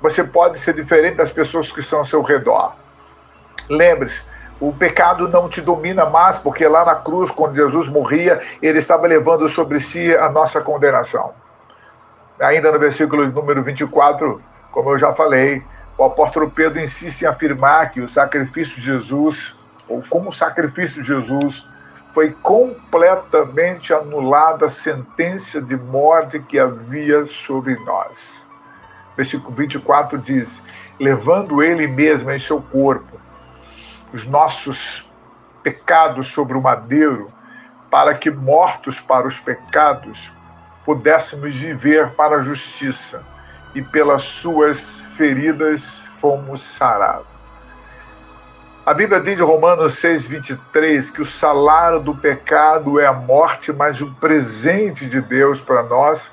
Você 0.00 0.22
pode 0.22 0.58
ser 0.58 0.74
diferente 0.74 1.16
das 1.16 1.30
pessoas 1.30 1.72
que 1.72 1.80
estão 1.80 2.00
ao 2.00 2.04
seu 2.06 2.22
redor. 2.22 2.74
Lembre-se, 3.68 4.20
o 4.60 4.72
pecado 4.72 5.28
não 5.28 5.48
te 5.48 5.60
domina 5.60 6.06
mais, 6.06 6.38
porque 6.38 6.66
lá 6.66 6.84
na 6.84 6.94
cruz, 6.94 7.30
quando 7.30 7.54
Jesus 7.54 7.88
morria, 7.88 8.40
ele 8.62 8.78
estava 8.78 9.06
levando 9.06 9.48
sobre 9.48 9.80
si 9.80 10.14
a 10.16 10.28
nossa 10.30 10.60
condenação. 10.60 11.34
Ainda 12.40 12.70
no 12.70 12.78
versículo 12.78 13.26
número 13.26 13.62
24, 13.62 14.40
como 14.70 14.90
eu 14.90 14.98
já 14.98 15.12
falei, 15.12 15.62
o 15.98 16.04
apóstolo 16.04 16.50
Pedro 16.50 16.80
insiste 16.80 17.22
em 17.22 17.26
afirmar 17.26 17.90
que 17.90 18.00
o 18.00 18.08
sacrifício 18.08 18.76
de 18.76 18.82
Jesus, 18.82 19.54
ou 19.88 20.02
como 20.08 20.28
o 20.28 20.32
sacrifício 20.32 21.00
de 21.00 21.06
Jesus, 21.08 21.66
foi 22.16 22.30
completamente 22.42 23.92
anulada 23.92 24.64
a 24.64 24.70
sentença 24.70 25.60
de 25.60 25.76
morte 25.76 26.38
que 26.38 26.58
havia 26.58 27.26
sobre 27.26 27.76
nós. 27.80 28.46
Versículo 29.14 29.54
24 29.54 30.16
diz: 30.16 30.62
levando 30.98 31.62
ele 31.62 31.86
mesmo 31.86 32.30
em 32.30 32.40
seu 32.40 32.62
corpo 32.62 33.20
os 34.14 34.26
nossos 34.26 35.06
pecados 35.62 36.28
sobre 36.28 36.56
o 36.56 36.62
madeiro, 36.62 37.30
para 37.90 38.14
que, 38.14 38.30
mortos 38.30 38.98
para 38.98 39.28
os 39.28 39.38
pecados, 39.38 40.32
pudéssemos 40.86 41.54
viver 41.54 42.08
para 42.12 42.36
a 42.36 42.42
justiça, 42.42 43.22
e 43.74 43.82
pelas 43.82 44.22
suas 44.22 45.00
feridas 45.18 45.84
fomos 46.18 46.62
sarados. 46.62 47.35
A 48.86 48.94
Bíblia 48.94 49.20
diz 49.20 49.36
em 49.36 49.42
Romanos 49.42 50.00
6,23 50.00 51.10
que 51.10 51.20
o 51.20 51.24
salário 51.24 51.98
do 51.98 52.14
pecado 52.14 53.00
é 53.00 53.06
a 53.06 53.12
morte, 53.12 53.72
mas 53.72 54.00
o 54.00 54.12
presente 54.12 55.08
de 55.08 55.20
Deus 55.20 55.60
para 55.60 55.82
nós 55.82 56.30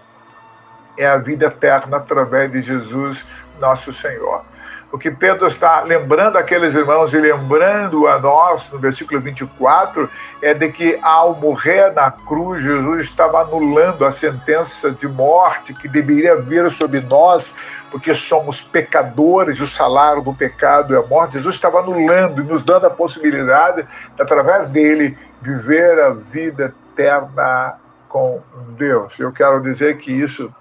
é 0.96 1.08
a 1.08 1.18
vida 1.18 1.48
eterna 1.48 1.98
através 1.98 2.52
de 2.52 2.62
Jesus, 2.62 3.26
nosso 3.60 3.92
Senhor. 3.92 4.46
O 4.94 4.98
que 5.00 5.10
Pedro 5.10 5.48
está 5.48 5.82
lembrando 5.82 6.38
aqueles 6.38 6.76
irmãos 6.76 7.12
e 7.16 7.18
lembrando 7.18 8.08
a 8.08 8.20
nós, 8.20 8.70
no 8.72 8.78
versículo 8.78 9.20
24, 9.20 10.08
é 10.40 10.54
de 10.54 10.72
que 10.72 11.00
ao 11.02 11.34
morrer 11.34 11.92
na 11.94 12.12
cruz, 12.12 12.62
Jesus 12.62 13.06
estava 13.06 13.42
anulando 13.42 14.06
a 14.06 14.12
sentença 14.12 14.92
de 14.92 15.08
morte 15.08 15.74
que 15.74 15.88
deveria 15.88 16.36
vir 16.36 16.72
sobre 16.72 17.02
nós, 17.02 17.52
porque 17.90 18.14
somos 18.14 18.62
pecadores, 18.62 19.60
o 19.60 19.66
salário 19.66 20.22
do 20.22 20.32
pecado 20.32 20.94
é 20.94 21.00
a 21.00 21.02
morte. 21.02 21.40
Jesus 21.40 21.56
estava 21.56 21.80
anulando 21.80 22.44
e 22.44 22.46
nos 22.46 22.62
dando 22.62 22.86
a 22.86 22.92
possibilidade, 22.92 23.82
de, 23.82 24.22
através 24.22 24.68
dele, 24.68 25.18
viver 25.42 26.00
a 26.04 26.12
vida 26.12 26.72
eterna 26.94 27.80
com 28.08 28.44
Deus. 28.78 29.20
Eu 29.20 29.32
quero 29.32 29.60
dizer 29.60 29.98
que 29.98 30.12
isso 30.12 30.54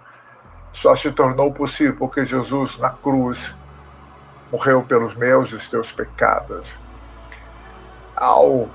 só 0.72 0.96
se 0.96 1.12
tornou 1.12 1.52
possível 1.52 1.96
porque 1.98 2.24
Jesus, 2.24 2.78
na 2.78 2.88
cruz, 2.88 3.54
morreu 4.52 4.82
pelos 4.82 5.16
meus 5.16 5.50
e 5.50 5.54
os 5.54 5.66
teus 5.66 5.90
pecados. 5.90 6.66
Ao 8.14 8.68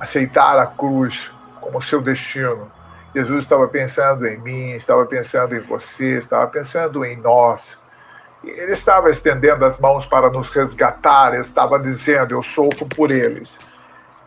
aceitar 0.00 0.58
a 0.58 0.66
cruz 0.66 1.30
como 1.60 1.82
seu 1.82 2.00
destino, 2.00 2.70
Jesus 3.14 3.44
estava 3.44 3.68
pensando 3.68 4.26
em 4.26 4.38
mim, 4.38 4.70
estava 4.70 5.04
pensando 5.04 5.54
em 5.54 5.60
você, 5.60 6.16
estava 6.18 6.46
pensando 6.46 7.04
em 7.04 7.16
nós. 7.16 7.76
Ele 8.42 8.72
estava 8.72 9.10
estendendo 9.10 9.64
as 9.64 9.78
mãos 9.78 10.06
para 10.06 10.30
nos 10.30 10.48
resgatar, 10.50 11.34
ele 11.34 11.42
estava 11.42 11.78
dizendo: 11.78 12.34
Eu 12.34 12.42
sofro 12.42 12.86
por 12.86 13.10
eles. 13.10 13.58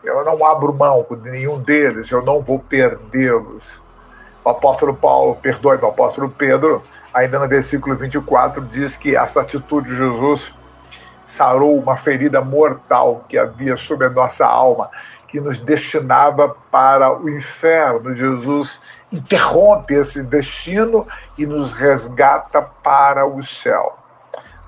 Eu 0.03 0.23
não 0.23 0.43
abro 0.45 0.73
mão 0.73 1.05
de 1.09 1.29
nenhum 1.29 1.59
deles, 1.61 2.11
eu 2.11 2.21
não 2.21 2.41
vou 2.41 2.59
perdê-los. 2.59 3.81
O 4.43 4.49
apóstolo 4.49 4.95
Paulo, 4.95 5.35
perdoe, 5.35 5.77
o 5.77 5.87
apóstolo 5.87 6.29
Pedro, 6.29 6.83
ainda 7.13 7.39
no 7.39 7.47
versículo 7.47 7.95
24, 7.95 8.61
diz 8.65 8.95
que 8.95 9.15
essa 9.15 9.41
atitude 9.41 9.89
de 9.89 9.95
Jesus 9.95 10.53
sarou 11.31 11.79
uma 11.79 11.95
ferida 11.95 12.41
mortal 12.41 13.23
que 13.29 13.37
havia 13.37 13.77
sobre 13.77 14.07
a 14.07 14.09
nossa 14.09 14.45
alma, 14.45 14.89
que 15.29 15.39
nos 15.39 15.61
destinava 15.61 16.49
para 16.69 17.17
o 17.17 17.29
inferno. 17.29 18.13
Jesus 18.13 18.81
interrompe 19.13 19.93
esse 19.93 20.21
destino 20.23 21.07
e 21.37 21.45
nos 21.45 21.71
resgata 21.71 22.61
para 22.61 23.25
o 23.25 23.41
céu. 23.41 23.97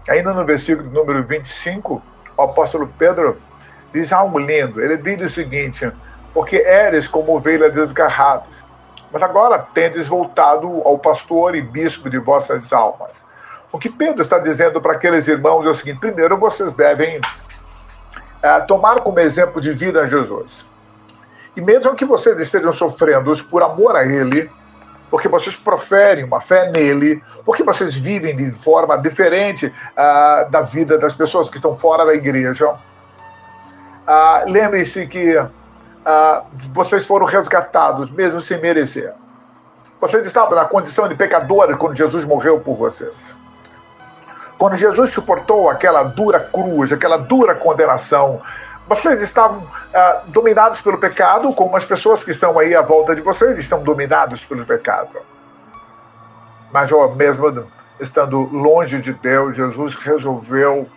Ainda 0.08 0.34
no 0.34 0.46
versículo 0.46 0.89
número 0.89 1.22
25, 1.25 2.01
o 2.38 2.41
apóstolo 2.41 2.88
Pedro 2.98 3.38
diz 3.91 4.13
algo 4.13 4.39
lindo. 4.39 4.82
Ele 4.82 4.96
diz 4.96 5.22
o 5.22 5.34
seguinte: 5.34 5.91
Porque 6.34 6.55
eres 6.55 7.10
como 7.10 7.36
ovelhas 7.36 7.74
desgarradas, 7.74 8.63
mas 9.12 9.22
agora 9.22 9.60
tendes 9.74 10.08
voltado 10.08 10.82
ao 10.86 10.98
pastor 10.98 11.55
e 11.55 11.62
bispo 11.62 12.10
de 12.10 12.20
vossas 12.20 12.72
almas. 12.72 13.12
O 13.74 13.80
que 13.80 13.89
Pedro 13.89 14.22
está 14.22 14.38
dizendo 14.38 14.80
para 14.80 14.94
aqueles 14.94 15.27
irmãos 15.27 15.65
é 15.65 15.70
o 15.70 15.74
seguinte: 15.74 16.00
primeiro, 16.00 16.38
vocês 16.38 16.75
devem 16.75 17.20
é, 18.44 18.60
tomar 18.62 19.01
como 19.01 19.20
exemplo 19.20 19.60
de 19.60 19.72
vida 19.72 20.06
Jesus. 20.06 20.63
E 21.58 21.62
mesmo 21.62 21.96
que 21.96 22.06
vocês 22.06 22.39
estejam 22.39 22.72
sofrendo 22.72 23.36
por 23.46 23.63
amor 23.63 23.96
a 23.96 24.06
Ele, 24.06 24.50
porque 25.10 25.27
vocês 25.27 25.56
proferem 25.56 26.24
uma 26.24 26.39
fé 26.39 26.70
nele, 26.70 27.22
porque 27.46 27.63
vocês 27.63 27.96
vivem 27.96 28.36
de 28.36 28.51
forma 28.51 28.96
diferente 28.98 29.68
uh, 29.68 30.50
da 30.51 30.62
vida 30.62 30.98
das 30.98 31.15
pessoas 31.15 31.50
que 31.50 31.56
estão 31.56 31.75
fora 31.75 32.06
da 32.06 32.13
igreja. 32.13 32.70
Uh, 32.70 32.77
Lembre-se 34.48 35.06
que 35.08 35.36
uh, 35.38 35.50
vocês 36.74 37.06
foram 37.06 37.25
resgatados, 37.25 38.10
mesmo 38.12 38.42
sem 38.42 38.60
merecer. 38.60 39.13
Vocês 40.01 40.25
estavam 40.25 40.56
na 40.56 40.65
condição 40.65 41.08
de 41.08 41.15
pecadores 41.15 41.77
quando 41.77 41.96
Jesus 41.96 42.25
morreu 42.25 42.60
por 42.60 42.75
vocês. 42.75 43.43
Quando 44.63 44.77
Jesus 44.77 45.10
suportou 45.10 45.70
aquela 45.70 46.03
dura 46.03 46.39
cruz, 46.39 46.93
aquela 46.93 47.17
dura 47.17 47.53
condenação, 47.53 48.41
vocês 48.88 49.22
estavam 49.22 49.67
ah, 49.93 50.22
dominados 50.27 50.79
pelo 50.79 50.98
pecado, 50.98 51.53
como 51.53 51.75
as 51.75 51.84
pessoas 51.84 52.24
que 52.24 52.32
estão 52.32 52.58
aí 52.58 52.74
à 52.74 52.82
volta 52.82 53.13
de 53.13 53.20
vocês 53.20 53.58
estão 53.58 53.84
dominados 53.84 54.46
pelo 54.46 54.65
pecado. 54.65 55.20
Mas 56.72 56.89
mesmo 57.17 57.67
estando 58.00 58.39
longe 58.55 59.01
de 59.01 59.12
Deus, 59.12 59.58
Jesus 59.58 59.96
resolveu 59.96 60.88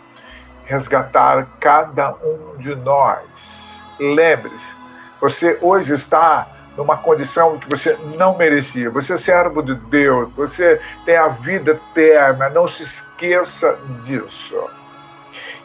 resgatar 0.66 1.49
cada 1.58 2.14
um 2.23 2.58
de 2.58 2.73
nós. 2.76 3.80
Lembre-se, 3.99 4.76
você 5.20 5.58
hoje 5.61 5.92
está 5.92 6.46
numa 6.76 6.97
condição 6.97 7.59
que 7.59 7.68
você 7.68 7.99
não 8.16 8.37
merecia. 8.37 8.90
Você 8.90 9.14
é 9.14 9.16
servo 9.16 9.62
de 9.62 9.75
Deus, 9.75 10.30
você 10.35 10.80
tem 11.04 11.16
a 11.16 11.28
vida 11.28 11.73
eterna, 11.73 12.50
não 12.50 12.68
se 12.68 12.83
esqueça 12.83 13.78
disso. 14.02 14.71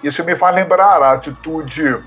Isso 0.03 0.23
me 0.23 0.35
faz 0.35 0.55
lembrar 0.55 1.01
a 1.01 1.11
atitude 1.13 1.99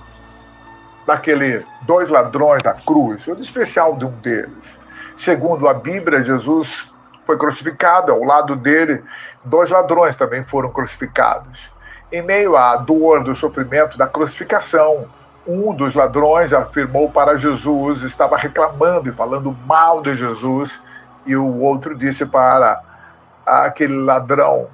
daquele 1.07 1.65
dois 1.83 2.09
ladrões 2.09 2.63
da 2.63 2.73
cruz, 2.73 3.27
o 3.27 3.35
especial 3.35 3.97
de 3.97 4.07
um 4.07 4.11
deles. 4.11 4.79
Segundo 5.17 5.69
a 5.69 5.75
Bíblia, 5.75 6.23
Jesus 6.23 6.91
foi 7.25 7.37
crucificado, 7.39 8.13
ao 8.13 8.25
lado 8.25 8.57
dele, 8.57 9.03
dois 9.45 9.71
ladrões 9.71 10.17
também 10.17 10.43
foram 10.43 10.71
crucificados. 10.71 11.71
Em 12.11 12.23
meio 12.23 12.57
à 12.57 12.77
dor 12.77 13.23
do 13.23 13.35
sofrimento 13.35 13.97
da 13.97 14.07
crucificação, 14.07 15.07
um 15.47 15.75
dos 15.75 15.95
ladrões 15.95 16.53
afirmou 16.53 17.11
para 17.11 17.37
Jesus, 17.37 18.03
estava 18.03 18.37
reclamando 18.37 19.09
e 19.09 19.13
falando 19.13 19.57
mal 19.67 20.01
de 20.01 20.17
Jesus, 20.17 20.81
e 21.27 21.37
o 21.37 21.61
outro 21.61 21.95
disse 21.95 22.25
para 22.25 22.83
aquele 23.45 23.97
ladrão 23.97 24.69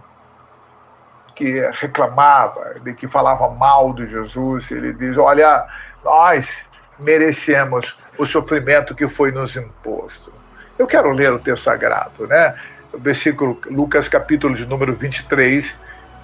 que 1.34 1.60
reclamava, 1.72 2.76
de 2.82 2.92
que 2.92 3.08
falava 3.08 3.48
mal 3.48 3.92
de 3.92 4.06
Jesus, 4.06 4.70
ele 4.70 4.92
diz: 4.92 5.16
Olha, 5.16 5.66
nós 6.04 6.64
merecemos 6.98 7.96
o 8.18 8.26
sofrimento 8.26 8.94
que 8.94 9.08
foi 9.08 9.32
nos 9.32 9.56
imposto. 9.56 10.32
Eu 10.78 10.86
quero 10.86 11.10
ler 11.10 11.32
o 11.32 11.38
texto 11.38 11.64
sagrado, 11.64 12.26
né? 12.26 12.54
O 12.92 12.98
versículo, 12.98 13.58
Lucas, 13.66 14.08
capítulo 14.08 14.54
de 14.54 14.66
número 14.66 14.94
23, 14.94 15.74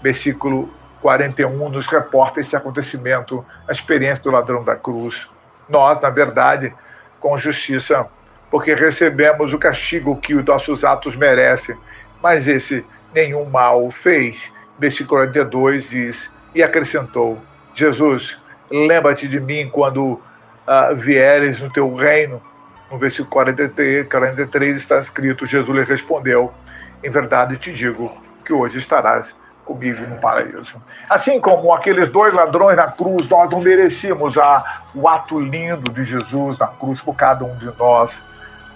versículo 0.03 0.69
41 1.07 1.69
nos 1.69 1.87
reporta 1.87 2.41
esse 2.41 2.57
acontecimento, 2.57 3.47
a 3.69 3.71
experiência 3.71 4.25
do 4.25 4.31
ladrão 4.33 4.65
da 4.65 4.75
cruz. 4.75 5.29
Nós, 5.69 6.03
na 6.03 6.11
verdade, 6.11 6.75
com 7.21 7.39
justiça, 7.39 8.09
porque 8.51 8.75
recebemos 8.75 9.53
o 9.53 9.59
castigo 9.59 10.17
que 10.17 10.35
os 10.35 10.45
nossos 10.45 10.83
atos 10.83 11.15
merecem, 11.15 11.77
mas 12.21 12.49
esse 12.49 12.85
nenhum 13.15 13.45
mal 13.45 13.89
fez. 13.93 14.51
Versículo 14.81 15.21
42 15.21 15.91
diz: 15.91 16.29
E 16.53 16.61
acrescentou: 16.61 17.39
Jesus, 17.73 18.37
lembra-te 18.69 19.29
de 19.29 19.39
mim 19.39 19.71
quando 19.71 20.15
uh, 20.15 20.97
vieres 20.97 21.61
no 21.61 21.71
teu 21.73 21.95
reino. 21.95 22.43
No 22.91 22.99
versículo 22.99 23.31
43, 23.31 24.09
43 24.09 24.77
está 24.77 24.99
escrito: 24.99 25.47
Jesus 25.47 25.69
lhe 25.69 25.85
respondeu: 25.85 26.53
Em 27.01 27.11
verdade 27.11 27.57
te 27.59 27.73
digo 27.73 28.13
que 28.45 28.53
hoje 28.53 28.81
estarás 28.81 29.33
comigo 29.67 30.01
no 30.07 30.17
paraíso. 30.17 30.81
Assim 31.11 31.41
como 31.41 31.75
aqueles 31.75 32.11
dois 32.11 32.33
ladrões 32.33 32.77
na 32.77 32.91
cruz, 32.91 33.29
nós 33.29 33.51
não 33.51 33.61
merecíamos 33.61 34.39
a, 34.39 34.83
o 34.95 35.07
ato 35.09 35.39
lindo 35.39 35.91
de 35.91 36.05
Jesus 36.05 36.57
na 36.57 36.69
cruz 36.69 37.01
por 37.01 37.15
cada 37.15 37.45
um 37.45 37.55
de 37.57 37.67
nós, 37.77 38.17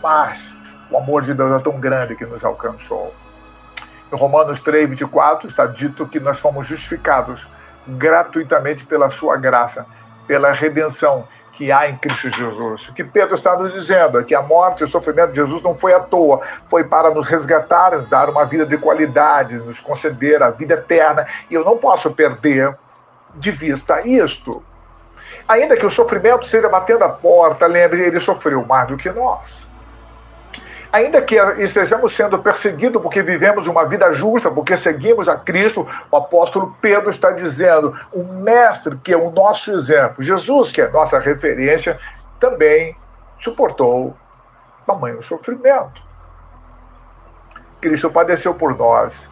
mas 0.02 0.52
o 0.90 0.98
amor 0.98 1.22
de 1.22 1.32
Deus 1.32 1.58
é 1.58 1.62
tão 1.62 1.78
grande 1.78 2.16
que 2.16 2.26
nos 2.26 2.44
alcançou. 2.44 3.14
Em 4.12 4.16
Romanos 4.16 4.58
3, 4.60 4.90
24, 4.90 5.48
está 5.48 5.64
dito 5.66 6.06
que 6.06 6.18
nós 6.18 6.40
fomos 6.40 6.66
justificados 6.66 7.46
gratuitamente 7.86 8.84
pela 8.84 9.08
sua 9.08 9.36
graça, 9.36 9.86
pela 10.26 10.52
redenção 10.52 11.26
que 11.60 11.70
há 11.70 11.90
em 11.90 11.96
Cristo 11.98 12.30
Jesus. 12.30 12.88
O 12.88 12.94
que 12.94 13.04
Pedro 13.04 13.34
está 13.34 13.54
nos 13.54 13.74
dizendo 13.74 14.18
é 14.18 14.24
que 14.24 14.34
a 14.34 14.40
morte 14.40 14.80
e 14.80 14.84
o 14.84 14.88
sofrimento 14.88 15.28
de 15.28 15.36
Jesus 15.36 15.62
não 15.62 15.76
foi 15.76 15.92
à 15.92 16.00
toa, 16.00 16.40
foi 16.66 16.84
para 16.84 17.10
nos 17.10 17.26
resgatar, 17.26 17.98
dar 18.06 18.30
uma 18.30 18.46
vida 18.46 18.64
de 18.64 18.78
qualidade, 18.78 19.56
nos 19.56 19.78
conceder 19.78 20.42
a 20.42 20.48
vida 20.48 20.72
eterna. 20.72 21.26
E 21.50 21.54
eu 21.54 21.62
não 21.62 21.76
posso 21.76 22.10
perder 22.12 22.74
de 23.34 23.50
vista 23.50 24.00
isto. 24.08 24.62
Ainda 25.46 25.76
que 25.76 25.84
o 25.84 25.90
sofrimento 25.90 26.46
esteja 26.46 26.66
batendo 26.66 27.04
a 27.04 27.10
porta, 27.10 27.66
lembre, 27.66 28.04
ele 28.04 28.20
sofreu 28.20 28.64
mais 28.64 28.88
do 28.88 28.96
que 28.96 29.10
nós 29.10 29.68
ainda 30.92 31.22
que 31.22 31.36
estejamos 31.58 32.14
sendo 32.14 32.38
perseguidos 32.38 33.00
porque 33.02 33.22
vivemos 33.22 33.66
uma 33.66 33.84
vida 33.86 34.12
justa, 34.12 34.50
porque 34.50 34.76
seguimos 34.76 35.28
a 35.28 35.36
Cristo, 35.36 35.86
o 36.10 36.16
apóstolo 36.16 36.76
Pedro 36.80 37.10
está 37.10 37.30
dizendo: 37.30 37.94
o 38.12 38.22
Mestre, 38.22 38.96
que 38.96 39.12
é 39.12 39.16
o 39.16 39.30
nosso 39.30 39.72
exemplo, 39.72 40.22
Jesus, 40.22 40.72
que 40.72 40.80
é 40.80 40.88
nossa 40.88 41.18
referência, 41.18 41.98
também 42.38 42.96
suportou 43.38 44.16
tamanho 44.86 45.22
sofrimento. 45.22 46.02
Cristo 47.80 48.10
padeceu 48.10 48.52
por 48.52 48.76
nós, 48.76 49.28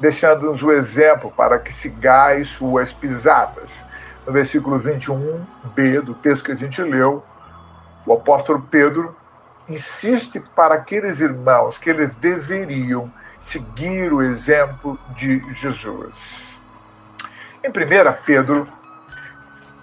deixando-nos 0.00 0.62
o 0.62 0.72
exemplo 0.72 1.30
para 1.30 1.58
que 1.58 1.72
sigais 1.72 2.48
suas 2.48 2.92
pisadas. 2.92 3.84
No 4.26 4.32
versículo 4.32 4.78
21b 4.78 6.00
do 6.02 6.14
texto 6.14 6.44
que 6.44 6.52
a 6.52 6.56
gente 6.56 6.82
leu, 6.82 7.22
o 8.04 8.12
apóstolo 8.12 8.60
Pedro 8.68 9.14
insiste 9.68 10.40
para 10.54 10.74
aqueles 10.74 11.20
irmãos 11.20 11.78
que 11.78 11.90
eles 11.90 12.08
deveriam 12.20 13.12
seguir 13.40 14.12
o 14.12 14.22
exemplo 14.22 14.98
de 15.10 15.42
Jesus. 15.54 16.58
Em 17.62 17.68
1 17.68 17.72
Pedro, 18.24 18.68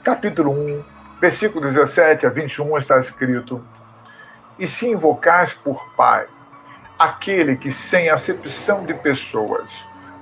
capítulo 0.04 0.52
1, 0.52 0.84
versículo 1.20 1.66
17 1.66 2.26
a 2.26 2.30
21 2.30 2.78
está 2.78 2.98
escrito: 2.98 3.64
E 4.58 4.68
se 4.68 4.90
invocais 4.90 5.54
por 5.54 5.94
Pai, 5.96 6.28
aquele 6.98 7.58
que 7.58 7.72
sem 7.72 8.10
acepção 8.10 8.86
de 8.86 8.94
pessoas 8.94 9.70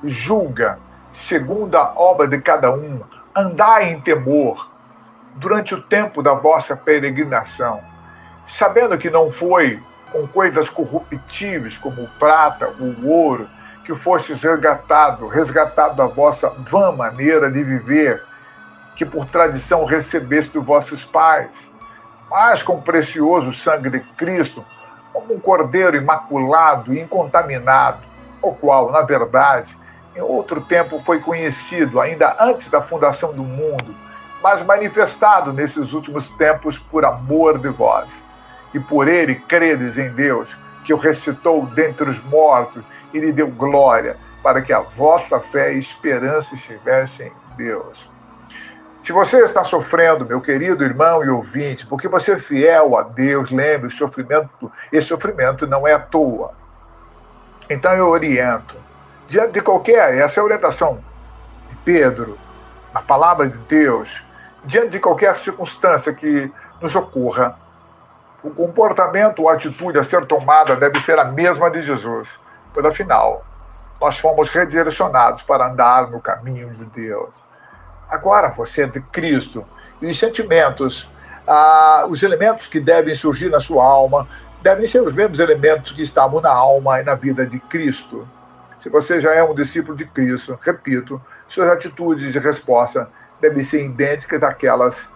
julga 0.04 0.80
segundo 1.14 1.76
a 1.76 1.94
obra 1.96 2.28
de 2.28 2.42
cada 2.42 2.74
um, 2.74 3.02
andai 3.36 3.92
em 3.92 4.02
temor 4.02 4.72
durante 5.36 5.76
o 5.76 5.82
tempo 5.82 6.24
da 6.24 6.34
vossa 6.34 6.76
peregrinação 6.76 7.91
sabendo 8.48 8.98
que 8.98 9.10
não 9.10 9.32
foi 9.32 9.82
com 10.12 10.28
coisas 10.28 10.70
corruptíveis 10.70 11.78
como 11.78 12.04
o 12.04 12.08
prata, 12.20 12.68
o 12.80 13.08
ouro, 13.08 13.48
que 13.86 13.96
fostes 13.96 14.44
resgatado, 14.44 15.28
resgatado 15.28 15.96
da 15.96 16.06
vossa 16.06 16.50
vã 16.50 16.92
maneira 16.92 17.50
de 17.50 17.64
viver, 17.64 18.22
que 18.96 19.06
por 19.06 19.26
tradição 19.26 19.86
recebeste 19.86 20.52
dos 20.52 20.66
vossos 20.66 21.04
pais, 21.04 21.72
mas 22.30 22.62
com 22.62 22.74
o 22.74 22.82
precioso 22.82 23.52
sangue 23.54 23.90
de 23.90 24.00
Cristo, 24.00 24.64
como 25.12 25.34
um 25.34 25.40
cordeiro 25.40 25.98
imaculado 25.98 26.94
e 26.94 27.00
incontaminado, 27.00 28.04
o 28.42 28.54
qual, 28.54 28.92
na 28.92 29.02
verdade, 29.02 29.78
em 30.16 30.22
outro 30.22 30.62
tempo 30.62 31.00
foi 31.00 31.20
conhecido, 31.20 32.00
ainda 32.00 32.36
antes 32.40 32.70
da 32.70 32.82
fundação 32.82 33.34
do 33.34 33.44
mundo, 33.44 33.96
mas 34.44 34.62
manifestado 34.64 35.54
nesses 35.54 35.94
últimos 35.94 36.28
tempos 36.30 36.78
por 36.78 37.06
amor 37.06 37.58
de 37.58 37.70
vós 37.70 38.24
e 38.74 38.80
por 38.80 39.08
ele 39.08 39.36
credes 39.36 39.98
em 39.98 40.10
Deus, 40.12 40.50
que 40.84 40.94
o 40.94 40.98
ressuscitou 40.98 41.66
dentre 41.68 42.10
os 42.10 42.24
mortos 42.26 42.84
e 43.14 43.20
lhe 43.20 43.32
deu 43.32 43.48
glória, 43.48 44.18
para 44.42 44.62
que 44.62 44.74
a 44.74 44.80
vossa 44.80 45.40
fé 45.40 45.74
e 45.74 45.80
esperança 45.80 46.56
estivessem 46.56 47.28
em 47.28 47.56
Deus. 47.58 48.10
Se 49.04 49.12
você 49.12 49.40
está 49.40 49.64
sofrendo, 49.64 50.26
meu 50.26 50.40
querido 50.40 50.84
irmão 50.84 51.24
e 51.24 51.30
ouvinte, 51.30 51.86
porque 51.88 52.08
você 52.08 52.34
é 52.34 52.38
fiel 52.38 52.96
a 52.96 53.02
Deus, 53.02 53.50
lembre, 53.50 53.88
o 53.88 53.92
sofrimento, 53.92 54.72
esse 54.92 55.08
sofrimento 55.08 55.66
não 55.66 55.88
é 55.88 55.94
à 55.94 56.00
toa. 56.00 56.54
Então 57.70 57.94
eu 57.94 58.08
oriento, 58.08 58.76
diante 59.28 59.54
de 59.54 59.62
qualquer, 59.62 60.16
essa 60.16 60.40
é 60.40 60.42
a 60.42 60.44
orientação 60.44 61.00
de 61.70 61.76
Pedro, 61.78 62.38
a 62.94 63.02
palavra 63.02 63.50
de 63.50 63.58
Deus, 63.60 64.22
diante 64.66 64.90
de 64.90 65.00
qualquer 65.00 65.36
circunstância 65.38 66.14
que 66.14 66.52
nos 66.80 66.96
ocorra, 66.96 67.58
o 68.44 68.50
comportamento 68.50 69.44
ou 69.44 69.50
atitude 69.50 70.00
a 70.00 70.04
ser 70.04 70.26
tomada 70.26 70.76
deve 70.76 71.00
ser 71.02 71.20
a 71.20 71.26
mesma 71.26 71.70
de 71.70 71.84
Jesus, 71.84 72.30
pois 72.74 72.86
afinal, 72.86 73.46
nós 74.00 74.18
fomos 74.18 74.50
redirecionados 74.50 75.44
para 75.44 75.70
andar 75.70 76.10
no 76.10 76.20
caminho 76.20 76.72
de 76.72 76.86
Deus. 76.86 77.30
Agora 78.10 78.50
você 78.50 78.84
é 78.84 78.88
de 78.88 79.00
Cristo 79.00 79.64
e 80.02 80.08
os 80.08 80.18
sentimentos, 80.18 81.08
ah, 81.48 82.06
os 82.10 82.24
elementos 82.24 82.68
que 82.68 82.80
devem 82.80 83.14
surgir 83.14 83.50
na 83.50 83.62
sua 83.62 83.86
alma, 83.86 84.28
devem 84.62 84.88
ser 84.88 85.02
os 85.02 85.14
mesmos 85.14 85.40
elementos 85.40 85.92
que 85.92 86.02
estavam 86.02 86.42
na 86.42 86.52
alma 86.52 87.00
e 87.00 87.04
na 87.04 87.14
vida 87.14 87.46
de 87.46 87.60
Cristo. 87.60 88.28
Se 88.80 88.90
você 88.90 89.22
já 89.22 89.34
é 89.36 89.44
um 89.44 89.54
discípulo 89.54 89.96
de 89.96 90.06
Cristo, 90.06 90.58
repito, 90.62 91.22
suas 91.48 91.70
atitudes 91.70 92.34
de 92.34 92.40
resposta 92.40 93.08
devem 93.40 93.64
ser 93.64 93.86
idênticas 93.86 94.42
àquelas 94.42 95.08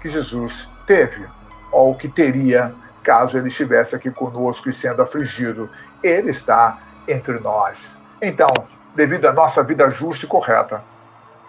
que 0.00 0.08
Jesus 0.08 0.68
teve 0.84 1.35
ou 1.76 1.94
que 1.94 2.08
teria 2.08 2.74
caso 3.02 3.36
ele 3.36 3.48
estivesse 3.48 3.94
aqui 3.94 4.10
conosco 4.10 4.68
e 4.68 4.72
sendo 4.72 5.02
afligido. 5.02 5.70
Ele 6.02 6.30
está 6.30 6.78
entre 7.06 7.38
nós. 7.38 7.94
Então, 8.20 8.48
devido 8.94 9.26
à 9.26 9.32
nossa 9.32 9.62
vida 9.62 9.88
justa 9.90 10.24
e 10.24 10.28
correta, 10.28 10.82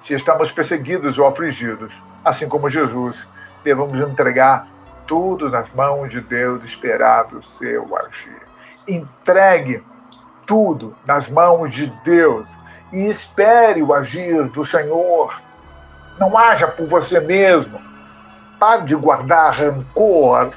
se 0.03 0.13
estamos 0.13 0.51
perseguidos 0.51 1.17
ou 1.17 1.25
afligidos, 1.25 1.91
assim 2.23 2.47
como 2.47 2.69
Jesus, 2.69 3.25
devemos 3.63 3.97
entregar 4.07 4.67
tudo 5.07 5.49
nas 5.49 5.69
mãos 5.73 6.11
de 6.11 6.19
Deus, 6.19 6.63
esperar 6.63 7.33
o 7.33 7.41
seu 7.41 7.97
agir. 7.97 8.41
Entregue 8.87 9.83
tudo 10.45 10.95
nas 11.05 11.29
mãos 11.29 11.73
de 11.73 11.87
Deus 12.03 12.47
e 12.91 13.07
espere 13.07 13.81
o 13.81 13.93
agir 13.93 14.43
do 14.49 14.63
Senhor. 14.65 15.41
Não 16.19 16.37
haja 16.37 16.67
por 16.67 16.85
você 16.85 17.19
mesmo, 17.19 17.79
Pare 18.59 18.83
de 18.83 18.95
guardar 18.95 19.53
rancor. 19.53 20.49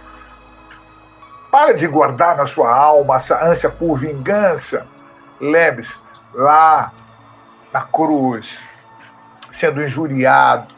Pare 1.51 1.75
de 1.75 1.87
guardar 1.87 2.37
na 2.37 2.47
sua 2.47 2.75
alma 2.75 3.17
essa 3.17 3.45
ânsia 3.45 3.69
por 3.69 3.99
vingança. 3.99 4.87
Lembre-se, 5.41 5.95
lá 6.33 6.93
na 7.73 7.83
cruz, 7.83 8.61
sendo 9.53 9.83
injuriado, 9.83 10.73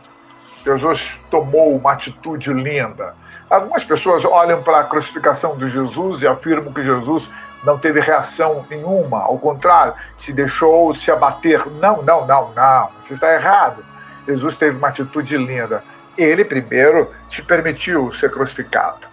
Jesus 0.64 1.18
tomou 1.30 1.76
uma 1.76 1.92
atitude 1.92 2.52
linda. 2.52 3.14
Algumas 3.48 3.84
pessoas 3.84 4.24
olham 4.24 4.62
para 4.62 4.80
a 4.80 4.84
crucificação 4.84 5.56
de 5.56 5.68
Jesus 5.68 6.22
e 6.22 6.26
afirmam 6.26 6.72
que 6.72 6.82
Jesus 6.82 7.28
não 7.64 7.78
teve 7.78 8.00
reação 8.00 8.64
nenhuma, 8.68 9.22
ao 9.22 9.38
contrário, 9.38 9.94
se 10.18 10.32
deixou 10.32 10.94
se 10.94 11.10
abater. 11.10 11.64
Não, 11.80 12.02
não, 12.02 12.26
não, 12.26 12.52
não, 12.52 12.88
você 13.00 13.14
está 13.14 13.32
errado. 13.32 13.84
Jesus 14.26 14.56
teve 14.56 14.76
uma 14.78 14.88
atitude 14.88 15.36
linda 15.36 15.84
ele 16.16 16.44
primeiro 16.44 17.12
se 17.30 17.42
permitiu 17.42 18.12
ser 18.12 18.30
crucificado. 18.30 19.06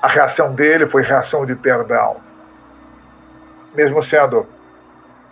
A 0.00 0.06
reação 0.06 0.54
dele 0.54 0.86
foi 0.86 1.02
reação 1.02 1.44
de 1.44 1.54
perdão. 1.54 2.16
Mesmo 3.74 4.02
sendo 4.02 4.46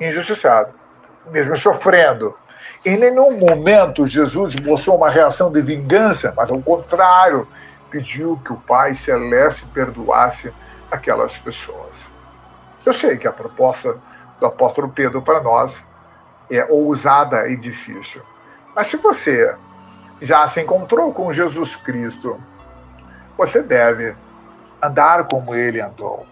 injustiçado, 0.00 0.72
mesmo 1.30 1.56
sofrendo. 1.56 2.36
Em 2.84 2.96
nenhum 2.96 3.38
momento 3.38 4.06
Jesus 4.06 4.54
mostrou 4.56 4.96
uma 4.96 5.10
reação 5.10 5.50
de 5.50 5.60
vingança, 5.60 6.32
mas 6.36 6.50
ao 6.50 6.60
contrário, 6.60 7.46
pediu 7.90 8.40
que 8.44 8.52
o 8.52 8.56
Pai 8.56 8.94
Celeste 8.94 9.64
perdoasse 9.72 10.52
aquelas 10.90 11.36
pessoas. 11.38 11.96
Eu 12.84 12.92
sei 12.92 13.16
que 13.16 13.26
a 13.26 13.32
proposta 13.32 13.96
do 14.38 14.46
apóstolo 14.46 14.88
Pedro 14.88 15.22
para 15.22 15.40
nós 15.40 15.80
é 16.50 16.64
ousada 16.64 17.48
e 17.48 17.56
difícil. 17.56 18.22
Mas 18.74 18.88
se 18.88 18.96
você 18.96 19.54
já 20.20 20.46
se 20.48 20.60
encontrou 20.60 21.12
com 21.12 21.32
Jesus 21.32 21.76
Cristo, 21.76 22.40
você 23.36 23.62
deve 23.62 24.14
andar 24.82 25.24
como 25.24 25.54
ele 25.54 25.80
andou. 25.80 26.26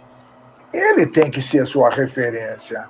Ele 0.72 1.06
tem 1.06 1.30
que 1.30 1.40
ser 1.40 1.66
sua 1.66 1.90
referência. 1.90 2.88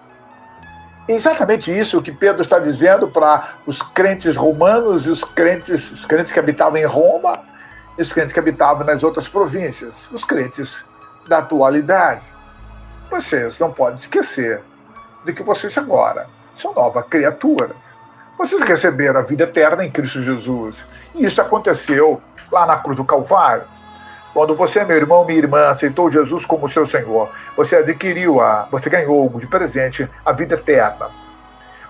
exatamente 1.06 1.76
isso 1.76 2.00
que 2.00 2.10
Pedro 2.10 2.42
está 2.42 2.58
dizendo 2.58 3.08
para 3.08 3.50
os 3.66 3.82
crentes 3.82 4.34
romanos 4.36 5.04
e 5.04 5.10
os 5.10 5.22
crentes, 5.22 5.90
os 5.90 6.04
crentes 6.06 6.32
que 6.32 6.38
habitavam 6.38 6.78
em 6.78 6.86
Roma 6.86 7.40
e 7.98 8.02
os 8.02 8.12
crentes 8.12 8.32
que 8.32 8.38
habitavam 8.38 8.86
nas 8.86 9.02
outras 9.02 9.28
províncias, 9.28 10.08
os 10.10 10.24
crentes 10.24 10.82
da 11.28 11.38
atualidade. 11.38 12.24
Vocês 13.10 13.58
não 13.58 13.70
podem 13.70 13.96
esquecer 13.96 14.62
de 15.24 15.32
que 15.32 15.42
vocês 15.42 15.76
agora 15.76 16.26
são 16.56 16.72
novas 16.72 17.06
criaturas. 17.06 17.76
Vocês 18.36 18.60
receberam 18.62 19.20
a 19.20 19.22
vida 19.22 19.44
eterna 19.44 19.84
em 19.84 19.90
Cristo 19.90 20.20
Jesus. 20.20 20.84
E 21.14 21.24
isso 21.24 21.40
aconteceu 21.40 22.20
lá 22.50 22.66
na 22.66 22.76
cruz 22.76 22.96
do 22.96 23.04
Calvário. 23.04 23.64
Quando 24.32 24.56
você, 24.56 24.82
meu 24.84 24.96
irmão, 24.96 25.24
minha 25.24 25.38
irmã, 25.38 25.68
aceitou 25.68 26.10
Jesus 26.10 26.44
como 26.44 26.68
seu 26.68 26.84
Senhor, 26.84 27.30
você 27.56 27.76
adquiriu 27.76 28.40
a, 28.40 28.66
você 28.68 28.90
ganhou 28.90 29.28
de 29.38 29.46
presente 29.46 30.10
a 30.24 30.32
vida 30.32 30.54
eterna. 30.54 31.08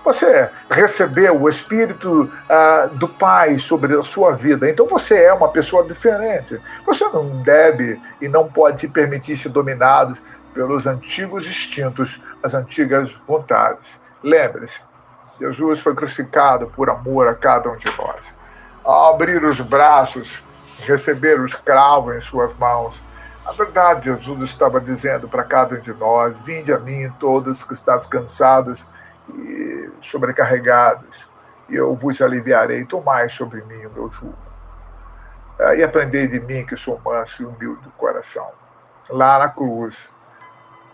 Você 0.03 0.47
recebeu 0.69 1.41
o 1.41 1.49
Espírito 1.49 2.31
ah, 2.47 2.87
do 2.93 3.07
Pai 3.07 3.57
sobre 3.57 3.99
a 3.99 4.03
sua 4.03 4.35
vida, 4.35 4.69
então 4.69 4.85
você 4.85 5.23
é 5.23 5.33
uma 5.33 5.47
pessoa 5.47 5.83
diferente. 5.83 6.61
Você 6.85 7.03
não 7.05 7.41
deve 7.41 7.99
e 8.21 8.27
não 8.27 8.47
pode 8.47 8.81
se 8.81 8.87
permitir 8.87 9.35
ser 9.35 9.49
dominado 9.49 10.15
pelos 10.53 10.85
antigos 10.85 11.47
instintos, 11.47 12.21
as 12.43 12.53
antigas 12.53 13.09
vontades. 13.27 13.99
Lembre-se, 14.21 14.79
Jesus 15.39 15.79
foi 15.79 15.93
crucificado 15.93 16.67
por 16.67 16.89
amor 16.89 17.27
a 17.27 17.35
cada 17.35 17.69
um 17.69 17.75
de 17.75 17.85
nós. 17.97 18.21
Ao 18.83 19.13
abrir 19.13 19.43
os 19.43 19.59
braços, 19.59 20.41
receber 20.79 21.39
o 21.39 21.45
escravo 21.45 22.13
em 22.13 22.21
suas 22.21 22.55
mãos, 22.57 22.95
a 23.45 23.51
verdade, 23.51 24.05
Jesus 24.05 24.49
estava 24.49 24.81
dizendo 24.81 25.27
para 25.27 25.43
cada 25.43 25.75
um 25.75 25.79
de 25.79 25.93
nós: 25.93 26.35
Vinde 26.43 26.73
a 26.73 26.79
mim, 26.79 27.11
todos 27.19 27.63
que 27.63 27.73
estáis 27.73 28.07
cansados 28.07 28.83
e 29.29 29.89
sobrecarregados, 30.01 31.25
e 31.69 31.75
eu 31.75 31.93
vos 31.93 32.19
aliviarei. 32.21 32.85
Tomai 32.85 33.29
sobre 33.29 33.61
mim 33.63 33.85
o 33.85 33.91
meu 33.91 34.09
jugo. 34.09 34.35
E 35.77 35.83
aprendei 35.83 36.27
de 36.27 36.39
mim, 36.39 36.65
que 36.65 36.75
sou 36.75 36.99
manso 37.05 37.43
e 37.43 37.45
humilde 37.45 37.81
do 37.83 37.91
coração. 37.91 38.49
Lá 39.09 39.37
na 39.37 39.49
cruz, 39.49 40.09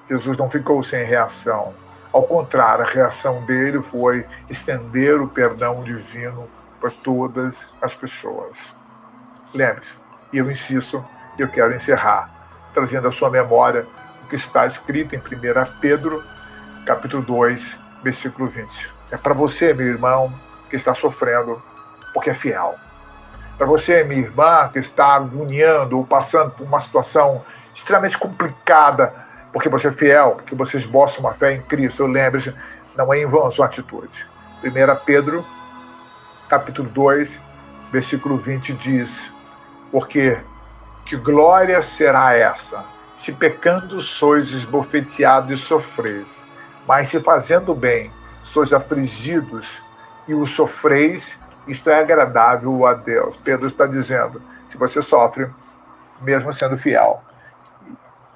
Jesus 0.10 0.38
não 0.38 0.49
ficou 0.49 0.84
sem 0.84 1.06
reação. 1.06 1.73
Ao 2.13 2.24
contrário, 2.24 2.84
a 2.84 2.88
reação 2.88 3.45
dele 3.45 3.82
foi 3.82 4.26
estender 4.50 5.21
o 5.21 5.28
perdão 5.28 5.84
divino 5.84 6.47
para 6.80 6.91
todas 6.91 7.65
as 7.82 7.93
pessoas. 7.93 8.58
Lembre-se, 9.54 9.91
e 10.34 10.38
eu 10.38 10.52
insisto, 10.52 11.04
eu 11.38 11.47
quero 11.47 11.74
encerrar 11.74 12.30
trazendo 12.74 13.08
à 13.08 13.12
sua 13.12 13.30
memória 13.30 13.86
o 14.24 14.28
que 14.28 14.36
está 14.36 14.65
escrito 14.65 15.15
em 15.15 15.19
1 15.19 15.80
Pedro, 15.80 16.21
capítulo 16.86 17.24
2, 17.24 17.78
versículo 18.04 18.50
20. 18.50 18.91
É 19.12 19.17
para 19.17 19.34
você, 19.34 19.74
meu 19.74 19.88
irmão, 19.88 20.34
que 20.69 20.76
está 20.76 20.93
sofrendo, 20.93 21.62
porque 22.13 22.30
é 22.30 22.34
fiel. 22.34 22.76
Para 23.58 23.67
você, 23.67 24.04
minha 24.04 24.21
irmã, 24.21 24.69
que 24.71 24.80
está 24.80 25.15
agoniando 25.15 25.97
ou 25.97 26.06
passando 26.06 26.52
por 26.52 26.63
uma 26.65 26.82
situação 26.82 27.43
extremamente 27.76 28.17
complicada, 28.17 29.13
porque 29.51 29.69
você 29.69 29.87
é 29.87 29.91
fiel, 29.91 30.35
porque 30.37 30.55
você 30.55 30.77
esboça 30.77 31.19
uma 31.19 31.33
fé 31.33 31.53
em 31.55 31.61
Cristo, 31.61 32.05
lembre-se, 32.05 32.53
não 32.95 33.13
é 33.13 33.19
em 33.19 33.25
vão 33.25 33.45
a 33.45 33.51
sua 33.51 33.65
atitude. 33.65 34.25
1 34.63 35.05
Pedro, 35.05 35.45
capítulo 36.47 36.89
2, 36.89 37.37
versículo 37.91 38.37
20 38.37 38.73
diz: 38.73 39.31
Porque 39.91 40.39
que 41.05 41.15
glória 41.17 41.81
será 41.81 42.33
essa, 42.33 42.85
se 43.15 43.31
pecando 43.31 44.01
sois 44.01 44.51
esbofeteados 44.51 45.59
e 45.59 45.61
sofreis, 45.61 46.41
mas 46.87 47.09
se 47.09 47.19
fazendo 47.19 47.73
bem 47.73 48.11
sois 48.43 48.73
afligidos 48.73 49.81
e 50.27 50.33
o 50.33 50.45
sofreis, 50.45 51.37
isto 51.67 51.89
é 51.89 51.99
agradável 51.99 52.85
a 52.85 52.93
Deus. 52.93 53.37
Pedro 53.37 53.67
está 53.67 53.85
dizendo: 53.85 54.41
se 54.69 54.77
você 54.77 55.01
sofre, 55.01 55.49
mesmo 56.21 56.51
sendo 56.53 56.77
fiel, 56.77 57.21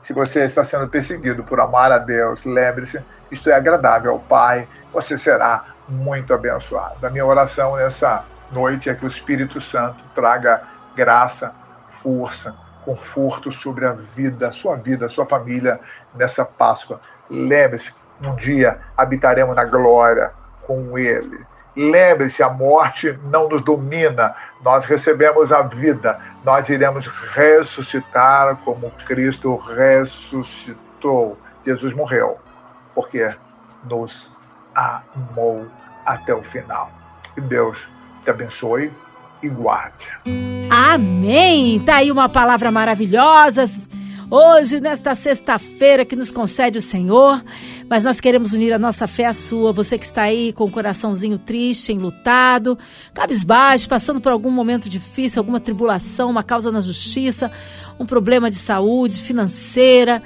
se 0.06 0.14
você 0.14 0.44
está 0.44 0.64
sendo 0.64 0.88
perseguido 0.88 1.44
por 1.44 1.60
amar 1.60 1.92
a 1.92 1.98
Deus, 1.98 2.46
lembre-se, 2.46 3.04
isto 3.32 3.50
é 3.50 3.54
agradável 3.54 4.12
ao 4.12 4.20
Pai, 4.20 4.68
você 4.94 5.18
será 5.18 5.66
muito 5.90 6.32
abençoado. 6.32 7.04
A 7.08 7.10
minha 7.10 7.26
oração 7.26 7.76
nessa 7.76 8.24
noite 8.52 8.88
é 8.88 8.94
que 8.94 9.04
o 9.04 9.08
Espírito 9.08 9.60
Santo 9.60 10.04
traga 10.14 10.62
graça, 10.96 11.56
força, 11.90 12.56
conforto 12.84 13.52
sobre 13.52 13.88
a 13.88 13.94
vida, 13.94 14.50
a 14.50 14.52
sua 14.52 14.76
vida, 14.76 15.08
a 15.08 15.10
sua 15.10 15.26
família 15.26 15.80
nessa 16.14 16.46
Páscoa. 16.46 17.02
Lembre-se, 17.28 17.92
um 18.22 18.36
dia 18.36 18.82
habitaremos 18.96 19.56
na 19.56 19.66
glória 19.66 20.34
com 20.62 21.00
Ele. 21.00 21.44
Lembre-se, 21.76 22.42
a 22.42 22.50
morte 22.50 23.18
não 23.26 23.50
nos 23.50 23.62
domina, 23.62 24.34
nós 24.64 24.86
recebemos 24.86 25.52
a 25.52 25.62
vida, 25.62 26.20
nós 26.44 26.70
iremos 26.70 27.08
ressuscitar 27.08 28.56
como 28.64 28.92
Cristo 29.06 29.56
ressuscitou. 29.56 31.38
Jesus 31.66 31.94
morreu, 31.94 32.36
porque 32.94 33.34
nos 33.84 34.32
amou 34.74 35.68
até 36.06 36.34
o 36.34 36.42
final. 36.42 36.90
E 37.36 37.42
Deus 37.42 37.86
te 38.24 38.30
abençoe 38.30 38.92
e 39.44 39.50
guarde. 39.50 40.08
Amém! 40.72 41.80
Tá 41.86 41.98
aí 41.98 42.12
uma 42.12 42.30
palavra 42.30 42.72
maravilhosa. 42.72 43.66
Hoje, 44.30 44.80
nesta 44.80 45.14
sexta-feira 45.14 46.04
que 46.04 46.16
nos 46.16 46.32
concede 46.32 46.80
o 46.80 46.82
Senhor, 46.82 47.44
mas 47.88 48.04
nós 48.04 48.20
queremos 48.20 48.54
unir 48.54 48.74
a 48.74 48.80
nossa 48.80 49.06
fé 49.06 49.26
à 49.26 49.34
sua. 49.34 49.72
Você 49.72 50.00
que 50.00 50.06
está 50.06 50.24
aí 50.24 50.52
com 50.52 50.64
o 50.64 50.72
coraçãozinho 50.72 51.38
triste, 51.38 51.94
enlutado, 51.94 52.78
cabisbaixo, 53.14 53.88
passando 53.88 54.20
por 54.20 54.32
algum 54.32 54.50
momento 54.50 54.90
difícil, 54.90 55.40
alguma 55.40 55.60
tribulação, 55.60 56.32
uma 56.32 56.42
causa 56.42 56.72
na 56.72 56.82
justiça, 56.82 57.52
um 58.00 58.06
problema 58.06 58.50
de 58.50 58.56
saúde, 58.56 59.22
financeira 59.22 60.24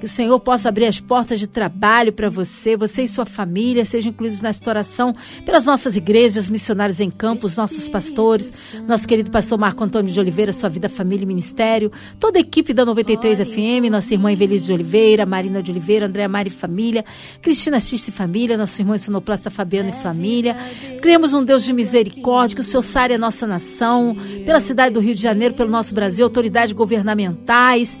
que 0.00 0.06
o 0.06 0.08
Senhor 0.08 0.40
possa 0.40 0.70
abrir 0.70 0.86
as 0.86 0.98
portas 0.98 1.38
de 1.38 1.46
trabalho 1.46 2.10
para 2.10 2.30
você, 2.30 2.74
você 2.74 3.02
e 3.02 3.08
sua 3.08 3.26
família 3.26 3.84
sejam 3.84 4.10
incluídos 4.10 4.40
nesta 4.40 4.70
oração 4.70 5.14
pelas 5.44 5.66
nossas 5.66 5.94
igrejas, 5.94 6.48
missionários 6.48 7.00
em 7.00 7.10
campo, 7.10 7.46
os 7.46 7.54
nossos 7.54 7.86
pastores, 7.86 8.80
nosso 8.88 9.06
querido 9.06 9.30
pastor 9.30 9.58
Marco 9.58 9.84
Antônio 9.84 10.10
de 10.10 10.18
Oliveira, 10.18 10.52
sua 10.52 10.70
vida, 10.70 10.88
família 10.88 11.24
e 11.24 11.26
ministério, 11.26 11.92
toda 12.18 12.38
a 12.38 12.40
equipe 12.40 12.72
da 12.72 12.84
93 12.84 13.40
FM, 13.40 13.90
nossa 13.90 14.14
irmã 14.14 14.32
Evelise 14.32 14.66
de 14.66 14.72
Oliveira, 14.72 15.26
Marina 15.26 15.62
de 15.62 15.70
Oliveira, 15.70 16.06
Andréa 16.06 16.28
Mari 16.28 16.48
família, 16.48 17.04
Cristina 17.42 17.78
Xista 17.78 18.08
e 18.08 18.12
família, 18.12 18.56
nosso 18.56 18.80
irmão 18.80 18.96
sonoplasta 18.96 19.50
Fabiano 19.50 19.90
e 19.90 20.02
família. 20.02 20.56
Criamos 21.02 21.34
um 21.34 21.44
Deus 21.44 21.62
de 21.62 21.74
misericórdia, 21.74 22.54
que 22.54 22.62
o 22.62 22.64
Senhor 22.64 22.82
sare 22.82 23.14
a 23.14 23.18
nossa 23.18 23.46
nação, 23.46 24.16
pela 24.46 24.60
cidade 24.60 24.94
do 24.94 25.00
Rio 25.00 25.14
de 25.14 25.20
Janeiro, 25.20 25.54
pelo 25.54 25.70
nosso 25.70 25.94
Brasil, 25.94 26.24
autoridades 26.24 26.72
governamentais. 26.72 27.98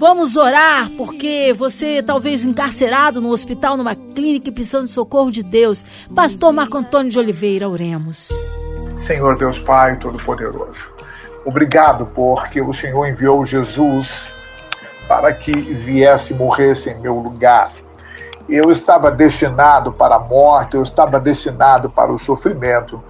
Vamos 0.00 0.34
orar 0.34 0.88
porque 0.96 1.52
você 1.54 2.02
talvez 2.02 2.42
encarcerado 2.42 3.20
no 3.20 3.28
hospital, 3.28 3.76
numa 3.76 3.94
clínica 3.94 4.48
e 4.48 4.50
precisando 4.50 4.86
de 4.86 4.92
socorro 4.92 5.30
de 5.30 5.42
Deus. 5.42 5.84
Pastor 6.16 6.54
Marco 6.54 6.78
Antônio 6.78 7.12
de 7.12 7.18
Oliveira, 7.18 7.68
oremos. 7.68 8.30
Senhor 8.98 9.36
Deus 9.36 9.58
Pai 9.58 9.98
Todo-Poderoso, 9.98 10.90
obrigado 11.44 12.06
porque 12.14 12.62
o 12.62 12.72
Senhor 12.72 13.08
enviou 13.08 13.44
Jesus 13.44 14.32
para 15.06 15.34
que 15.34 15.52
viesse 15.52 16.32
e 16.32 16.38
morresse 16.38 16.88
em 16.88 16.98
meu 16.98 17.16
lugar. 17.16 17.70
Eu 18.48 18.70
estava 18.70 19.10
destinado 19.10 19.92
para 19.92 20.14
a 20.14 20.20
morte, 20.20 20.76
eu 20.76 20.82
estava 20.82 21.20
destinado 21.20 21.90
para 21.90 22.10
o 22.10 22.18
sofrimento, 22.18 23.04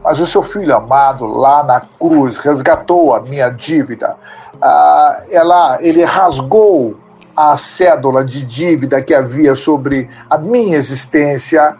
mas 0.00 0.20
o 0.20 0.26
seu 0.28 0.44
filho 0.44 0.76
amado 0.76 1.26
lá 1.26 1.64
na 1.64 1.80
cruz 1.80 2.38
resgatou 2.38 3.12
a 3.16 3.20
minha 3.20 3.48
dívida 3.50 4.16
ah, 4.60 5.24
ela, 5.30 5.78
ele 5.80 6.04
rasgou 6.04 6.96
a 7.36 7.56
cédula 7.56 8.24
de 8.24 8.42
dívida 8.42 9.02
que 9.02 9.12
havia 9.12 9.54
sobre 9.54 10.08
a 10.30 10.38
minha 10.38 10.76
existência 10.76 11.76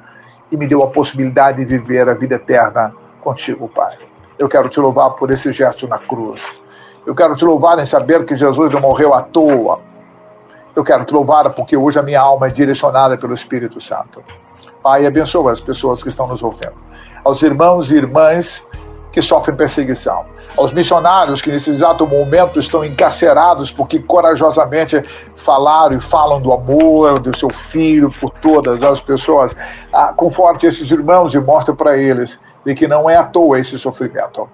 e 0.52 0.56
me 0.56 0.66
deu 0.66 0.82
a 0.82 0.88
possibilidade 0.88 1.64
de 1.64 1.64
viver 1.64 2.08
a 2.08 2.14
vida 2.14 2.34
eterna 2.34 2.92
contigo, 3.20 3.68
Pai. 3.68 3.96
Eu 4.38 4.48
quero 4.48 4.68
te 4.68 4.78
louvar 4.78 5.10
por 5.10 5.30
esse 5.30 5.50
gesto 5.50 5.88
na 5.88 5.98
cruz. 5.98 6.42
Eu 7.06 7.14
quero 7.14 7.34
te 7.34 7.44
louvar 7.44 7.78
em 7.78 7.86
saber 7.86 8.24
que 8.24 8.36
Jesus 8.36 8.70
não 8.72 8.80
morreu 8.80 9.14
à 9.14 9.22
toa. 9.22 9.78
Eu 10.74 10.84
quero 10.84 11.04
te 11.04 11.14
louvar 11.14 11.48
porque 11.54 11.76
hoje 11.76 11.98
a 11.98 12.02
minha 12.02 12.20
alma 12.20 12.48
é 12.48 12.50
direcionada 12.50 13.16
pelo 13.16 13.32
Espírito 13.32 13.80
Santo. 13.80 14.22
Pai, 14.82 15.06
abençoa 15.06 15.52
as 15.52 15.60
pessoas 15.60 16.02
que 16.02 16.10
estão 16.10 16.26
nos 16.26 16.42
ouvindo. 16.42 16.74
Aos 17.24 17.42
irmãos 17.42 17.90
e 17.90 17.94
irmãs 17.94 18.62
que 19.16 19.22
sofrem 19.22 19.56
perseguição 19.56 20.26
aos 20.58 20.74
missionários 20.74 21.40
que 21.40 21.50
nesse 21.50 21.70
exato 21.70 22.06
momento 22.06 22.60
estão 22.60 22.84
encarcerados 22.84 23.72
porque 23.72 23.98
corajosamente 23.98 25.00
falaram 25.34 25.96
e 25.96 26.00
falam 26.02 26.38
do 26.38 26.52
amor 26.52 27.18
do 27.18 27.34
seu 27.34 27.48
filho 27.48 28.12
por 28.20 28.28
todas 28.42 28.82
as 28.82 29.00
pessoas. 29.00 29.56
Ah, 29.90 30.12
conforte 30.14 30.66
esses 30.66 30.90
irmãos 30.90 31.32
e 31.32 31.38
mostre 31.38 31.74
para 31.74 31.96
eles 31.96 32.38
de 32.62 32.74
que 32.74 32.86
não 32.86 33.08
é 33.08 33.16
à 33.16 33.24
toa 33.24 33.58
esse 33.58 33.78
sofrimento, 33.78 34.46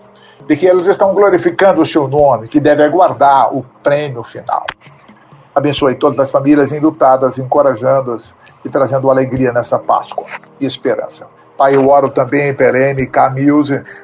de 0.47 0.55
que 0.55 0.65
eles 0.65 0.87
estão 0.87 1.13
glorificando 1.13 1.83
o 1.83 1.87
seu 1.87 2.07
nome, 2.07 2.47
que 2.47 2.61
deve 2.61 2.85
aguardar 2.85 3.53
o 3.53 3.67
prêmio 3.83 4.23
final. 4.23 4.65
Abençoe 5.53 5.97
todas 5.97 6.21
as 6.21 6.31
famílias 6.31 6.71
enlutadas, 6.71 7.37
encorajando-as 7.37 8.33
e 8.65 8.69
trazendo 8.69 9.11
alegria 9.11 9.51
nessa 9.53 9.77
Páscoa 9.77 10.25
e 10.61 10.67
esperança. 10.67 11.42
Pai, 11.57 11.77
eu 11.77 11.89
oro 11.89 12.09
também 12.09 12.55
pela 12.55 12.79
MK 12.79 13.19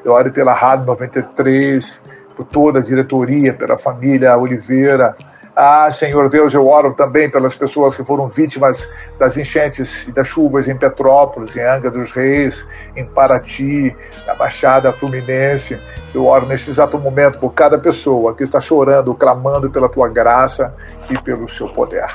eu 0.04 0.12
oro 0.12 0.30
pela 0.30 0.52
Rádio 0.52 0.86
93, 0.86 2.00
por 2.36 2.44
toda 2.44 2.78
a 2.78 2.82
diretoria, 2.82 3.52
pela 3.52 3.78
família 3.78 4.36
Oliveira. 4.36 5.16
Ah, 5.56 5.90
Senhor 5.90 6.28
Deus, 6.28 6.54
eu 6.54 6.68
oro 6.68 6.94
também 6.94 7.28
pelas 7.28 7.56
pessoas 7.56 7.96
que 7.96 8.04
foram 8.04 8.28
vítimas 8.28 8.88
das 9.18 9.36
enchentes 9.36 10.06
e 10.06 10.12
das 10.12 10.28
chuvas 10.28 10.68
em 10.68 10.76
Petrópolis, 10.76 11.56
em 11.56 11.62
Angra 11.62 11.90
dos 11.90 12.12
Reis, 12.12 12.64
em 12.94 13.04
Paraty, 13.04 13.92
na 14.24 14.36
Baixada 14.36 14.92
Fluminense. 14.92 15.76
Eu 16.14 16.26
oro 16.26 16.46
nesse 16.46 16.70
exato 16.70 16.96
momento 16.96 17.40
por 17.40 17.52
cada 17.54 17.76
pessoa 17.76 18.36
que 18.36 18.44
está 18.44 18.60
chorando, 18.60 19.12
clamando 19.14 19.68
pela 19.68 19.88
tua 19.88 20.08
graça 20.08 20.72
e 21.10 21.20
pelo 21.22 21.48
seu 21.48 21.68
poder. 21.70 22.06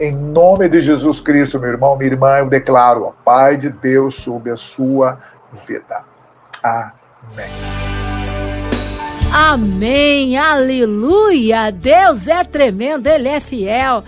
Em 0.00 0.12
nome 0.12 0.66
de 0.66 0.80
Jesus 0.80 1.20
Cristo, 1.20 1.60
meu 1.60 1.68
irmão, 1.68 1.94
minha 1.94 2.10
irmã, 2.10 2.38
eu 2.38 2.48
declaro 2.48 3.08
a 3.08 3.10
paz 3.10 3.58
de 3.58 3.68
Deus 3.68 4.14
sobre 4.14 4.50
a 4.50 4.56
sua 4.56 5.18
vida. 5.66 6.02
Amém. 6.62 7.50
Amém, 9.30 10.38
aleluia. 10.38 11.70
Deus 11.70 12.28
é 12.28 12.42
tremendo, 12.44 13.08
Ele 13.08 13.28
é 13.28 13.40
fiel. 13.40 14.02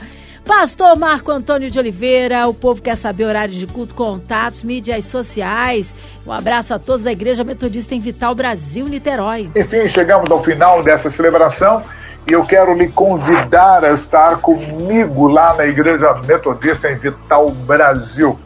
Pastor 0.46 0.96
Marco 0.96 1.30
Antônio 1.30 1.70
de 1.70 1.78
Oliveira, 1.78 2.48
o 2.48 2.54
povo 2.54 2.80
quer 2.80 2.96
saber 2.96 3.26
horário 3.26 3.52
de 3.52 3.66
culto, 3.66 3.94
contatos, 3.94 4.62
mídias 4.62 5.04
sociais. 5.04 5.94
Um 6.26 6.32
abraço 6.32 6.72
a 6.72 6.78
todos 6.78 7.02
da 7.02 7.12
Igreja 7.12 7.44
Metodista 7.44 7.94
em 7.94 8.00
Vital 8.00 8.34
Brasil, 8.34 8.88
Niterói. 8.88 9.50
Enfim, 9.54 9.86
chegamos 9.86 10.30
ao 10.30 10.42
final 10.42 10.82
dessa 10.82 11.10
celebração 11.10 11.84
e 12.26 12.32
eu 12.32 12.44
quero 12.44 12.72
lhe 12.74 12.88
convidar 12.88 13.84
a 13.84 13.90
estar 13.90 14.38
comigo 14.38 15.28
lá 15.28 15.54
na 15.54 15.66
Igreja 15.66 16.20
Metodista 16.26 16.90
em 16.90 16.96
Vital 16.96 17.50
Brasil. 17.50 18.38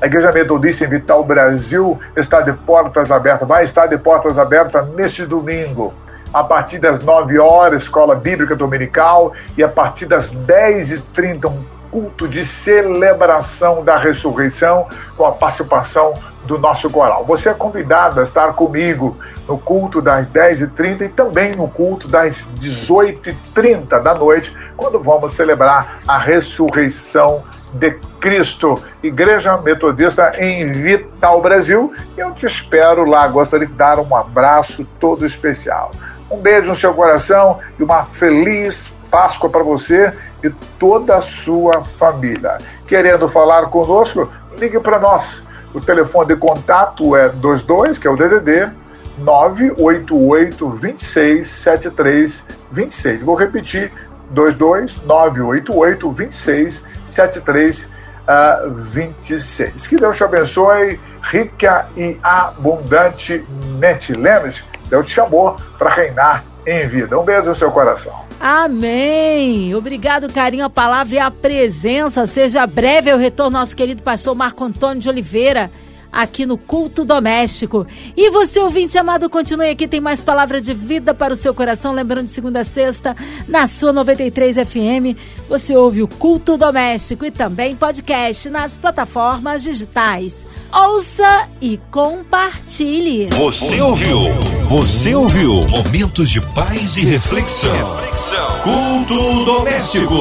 A 0.00 0.06
Igreja 0.06 0.32
Metodista 0.32 0.84
em 0.84 0.88
Vital 0.88 1.24
Brasil 1.24 1.98
está 2.16 2.40
de 2.40 2.52
portas 2.52 3.10
abertas, 3.10 3.46
vai 3.46 3.64
estar 3.64 3.86
de 3.86 3.98
portas 3.98 4.38
abertas 4.38 4.88
neste 4.94 5.26
domingo 5.26 5.92
a 6.32 6.44
partir 6.44 6.78
das 6.78 7.02
9 7.02 7.38
horas, 7.38 7.82
escola 7.82 8.14
bíblica 8.14 8.54
dominical, 8.54 9.32
e 9.56 9.62
a 9.64 9.68
partir 9.68 10.06
das 10.06 10.32
10h30, 10.32 11.46
um 11.46 11.79
culto 11.90 12.28
de 12.28 12.44
celebração 12.44 13.82
da 13.84 13.98
ressurreição, 13.98 14.86
com 15.16 15.26
a 15.26 15.32
participação 15.32 16.14
do 16.44 16.58
nosso 16.58 16.88
coral. 16.88 17.24
Você 17.24 17.48
é 17.48 17.54
convidado 17.54 18.20
a 18.20 18.22
estar 18.22 18.52
comigo 18.54 19.16
no 19.46 19.58
culto 19.58 20.00
das 20.00 20.26
10h30 20.26 21.02
e 21.02 21.08
também 21.08 21.54
no 21.54 21.68
culto 21.68 22.08
das 22.08 22.48
18h30 22.58 24.02
da 24.02 24.14
noite, 24.14 24.54
quando 24.76 25.00
vamos 25.02 25.34
celebrar 25.34 26.00
a 26.06 26.18
ressurreição 26.18 27.42
de 27.72 27.92
Cristo, 28.20 28.74
Igreja 29.02 29.56
Metodista 29.58 30.32
em 30.38 30.72
Vital 30.72 31.40
Brasil. 31.40 31.92
Eu 32.16 32.32
te 32.32 32.46
espero 32.46 33.04
lá. 33.04 33.28
Gostaria 33.28 33.66
de 33.66 33.74
dar 33.74 33.98
um 33.98 34.16
abraço 34.16 34.84
todo 34.98 35.24
especial. 35.24 35.90
Um 36.30 36.38
beijo 36.38 36.68
no 36.68 36.76
seu 36.76 36.94
coração 36.94 37.58
e 37.78 37.82
uma 37.82 38.04
feliz 38.04 38.90
Páscoa 39.10 39.50
para 39.50 39.62
você 39.62 40.12
e 40.42 40.50
toda 40.78 41.16
a 41.16 41.20
sua 41.20 41.84
família. 41.84 42.58
Querendo 42.86 43.28
falar 43.28 43.66
conosco, 43.66 44.28
ligue 44.58 44.78
para 44.80 44.98
nós. 44.98 45.42
O 45.74 45.80
telefone 45.80 46.28
de 46.28 46.36
contato 46.36 47.14
é 47.16 47.28
22, 47.28 47.98
que 47.98 48.06
é 48.06 48.10
o 48.10 48.16
DDD 48.16 48.70
988 49.18 50.68
26 50.70 51.46
73 51.46 52.44
26. 52.70 53.22
Vou 53.22 53.34
repetir: 53.34 53.92
22 54.30 54.96
988 55.04 56.10
26 56.10 56.82
73 57.06 57.82
uh, 57.82 58.70
26. 58.74 59.86
Que 59.86 59.96
Deus 59.96 60.16
te 60.16 60.24
abençoe 60.24 61.00
rica 61.22 61.86
e 61.96 62.18
abundantemente. 62.22 64.14
Lembre-se 64.14 64.64
Deus 64.88 65.06
te 65.06 65.12
chamou 65.12 65.56
para 65.78 65.90
reinar 65.90 66.44
em 66.66 66.86
vida. 66.86 67.18
Um 67.18 67.24
beijo 67.24 67.44
no 67.44 67.54
seu 67.54 67.70
coração. 67.70 68.12
Amém. 68.38 69.74
Obrigado, 69.74 70.32
carinho, 70.32 70.64
a 70.64 70.70
palavra 70.70 71.14
e 71.14 71.18
a 71.18 71.30
presença. 71.30 72.26
Seja 72.26 72.66
breve 72.66 73.12
o 73.12 73.18
retorno 73.18 73.58
nosso 73.58 73.76
querido 73.76 74.02
pastor 74.02 74.34
Marco 74.34 74.64
Antônio 74.64 75.00
de 75.00 75.08
Oliveira 75.08 75.70
aqui 76.12 76.46
no 76.46 76.58
Culto 76.58 77.04
Doméstico. 77.04 77.86
E 78.16 78.30
você, 78.30 78.60
ouvinte 78.60 78.96
amado, 78.98 79.28
continue 79.30 79.70
aqui, 79.70 79.86
tem 79.86 80.00
mais 80.00 80.20
palavra 80.20 80.60
de 80.60 80.74
vida 80.74 81.14
para 81.14 81.32
o 81.32 81.36
seu 81.36 81.54
coração. 81.54 81.92
Lembrando, 81.92 82.24
de 82.26 82.30
segunda 82.30 82.60
a 82.60 82.64
sexta, 82.64 83.16
na 83.48 83.66
sua 83.66 83.92
93 83.92 84.56
FM, 84.56 85.16
você 85.48 85.76
ouve 85.76 86.02
o 86.02 86.08
Culto 86.08 86.56
Doméstico 86.56 87.24
e 87.24 87.30
também 87.30 87.76
podcast 87.76 88.48
nas 88.48 88.76
plataformas 88.76 89.62
digitais. 89.62 90.46
Ouça 90.72 91.48
e 91.60 91.78
compartilhe. 91.90 93.26
Você 93.26 93.80
ouviu? 93.80 94.32
Você 94.64 95.14
ouviu? 95.14 95.60
Momentos 95.68 96.30
de 96.30 96.40
paz 96.40 96.96
e 96.96 97.00
reflexão. 97.00 97.72
reflexão. 97.96 98.60
Culto 98.60 99.44
doméstico. 99.44 100.14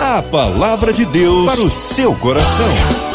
A 0.00 0.22
palavra 0.22 0.92
de 0.92 1.04
Deus 1.04 1.46
para 1.46 1.64
o 1.64 1.70
seu 1.70 2.14
coração. 2.16 3.13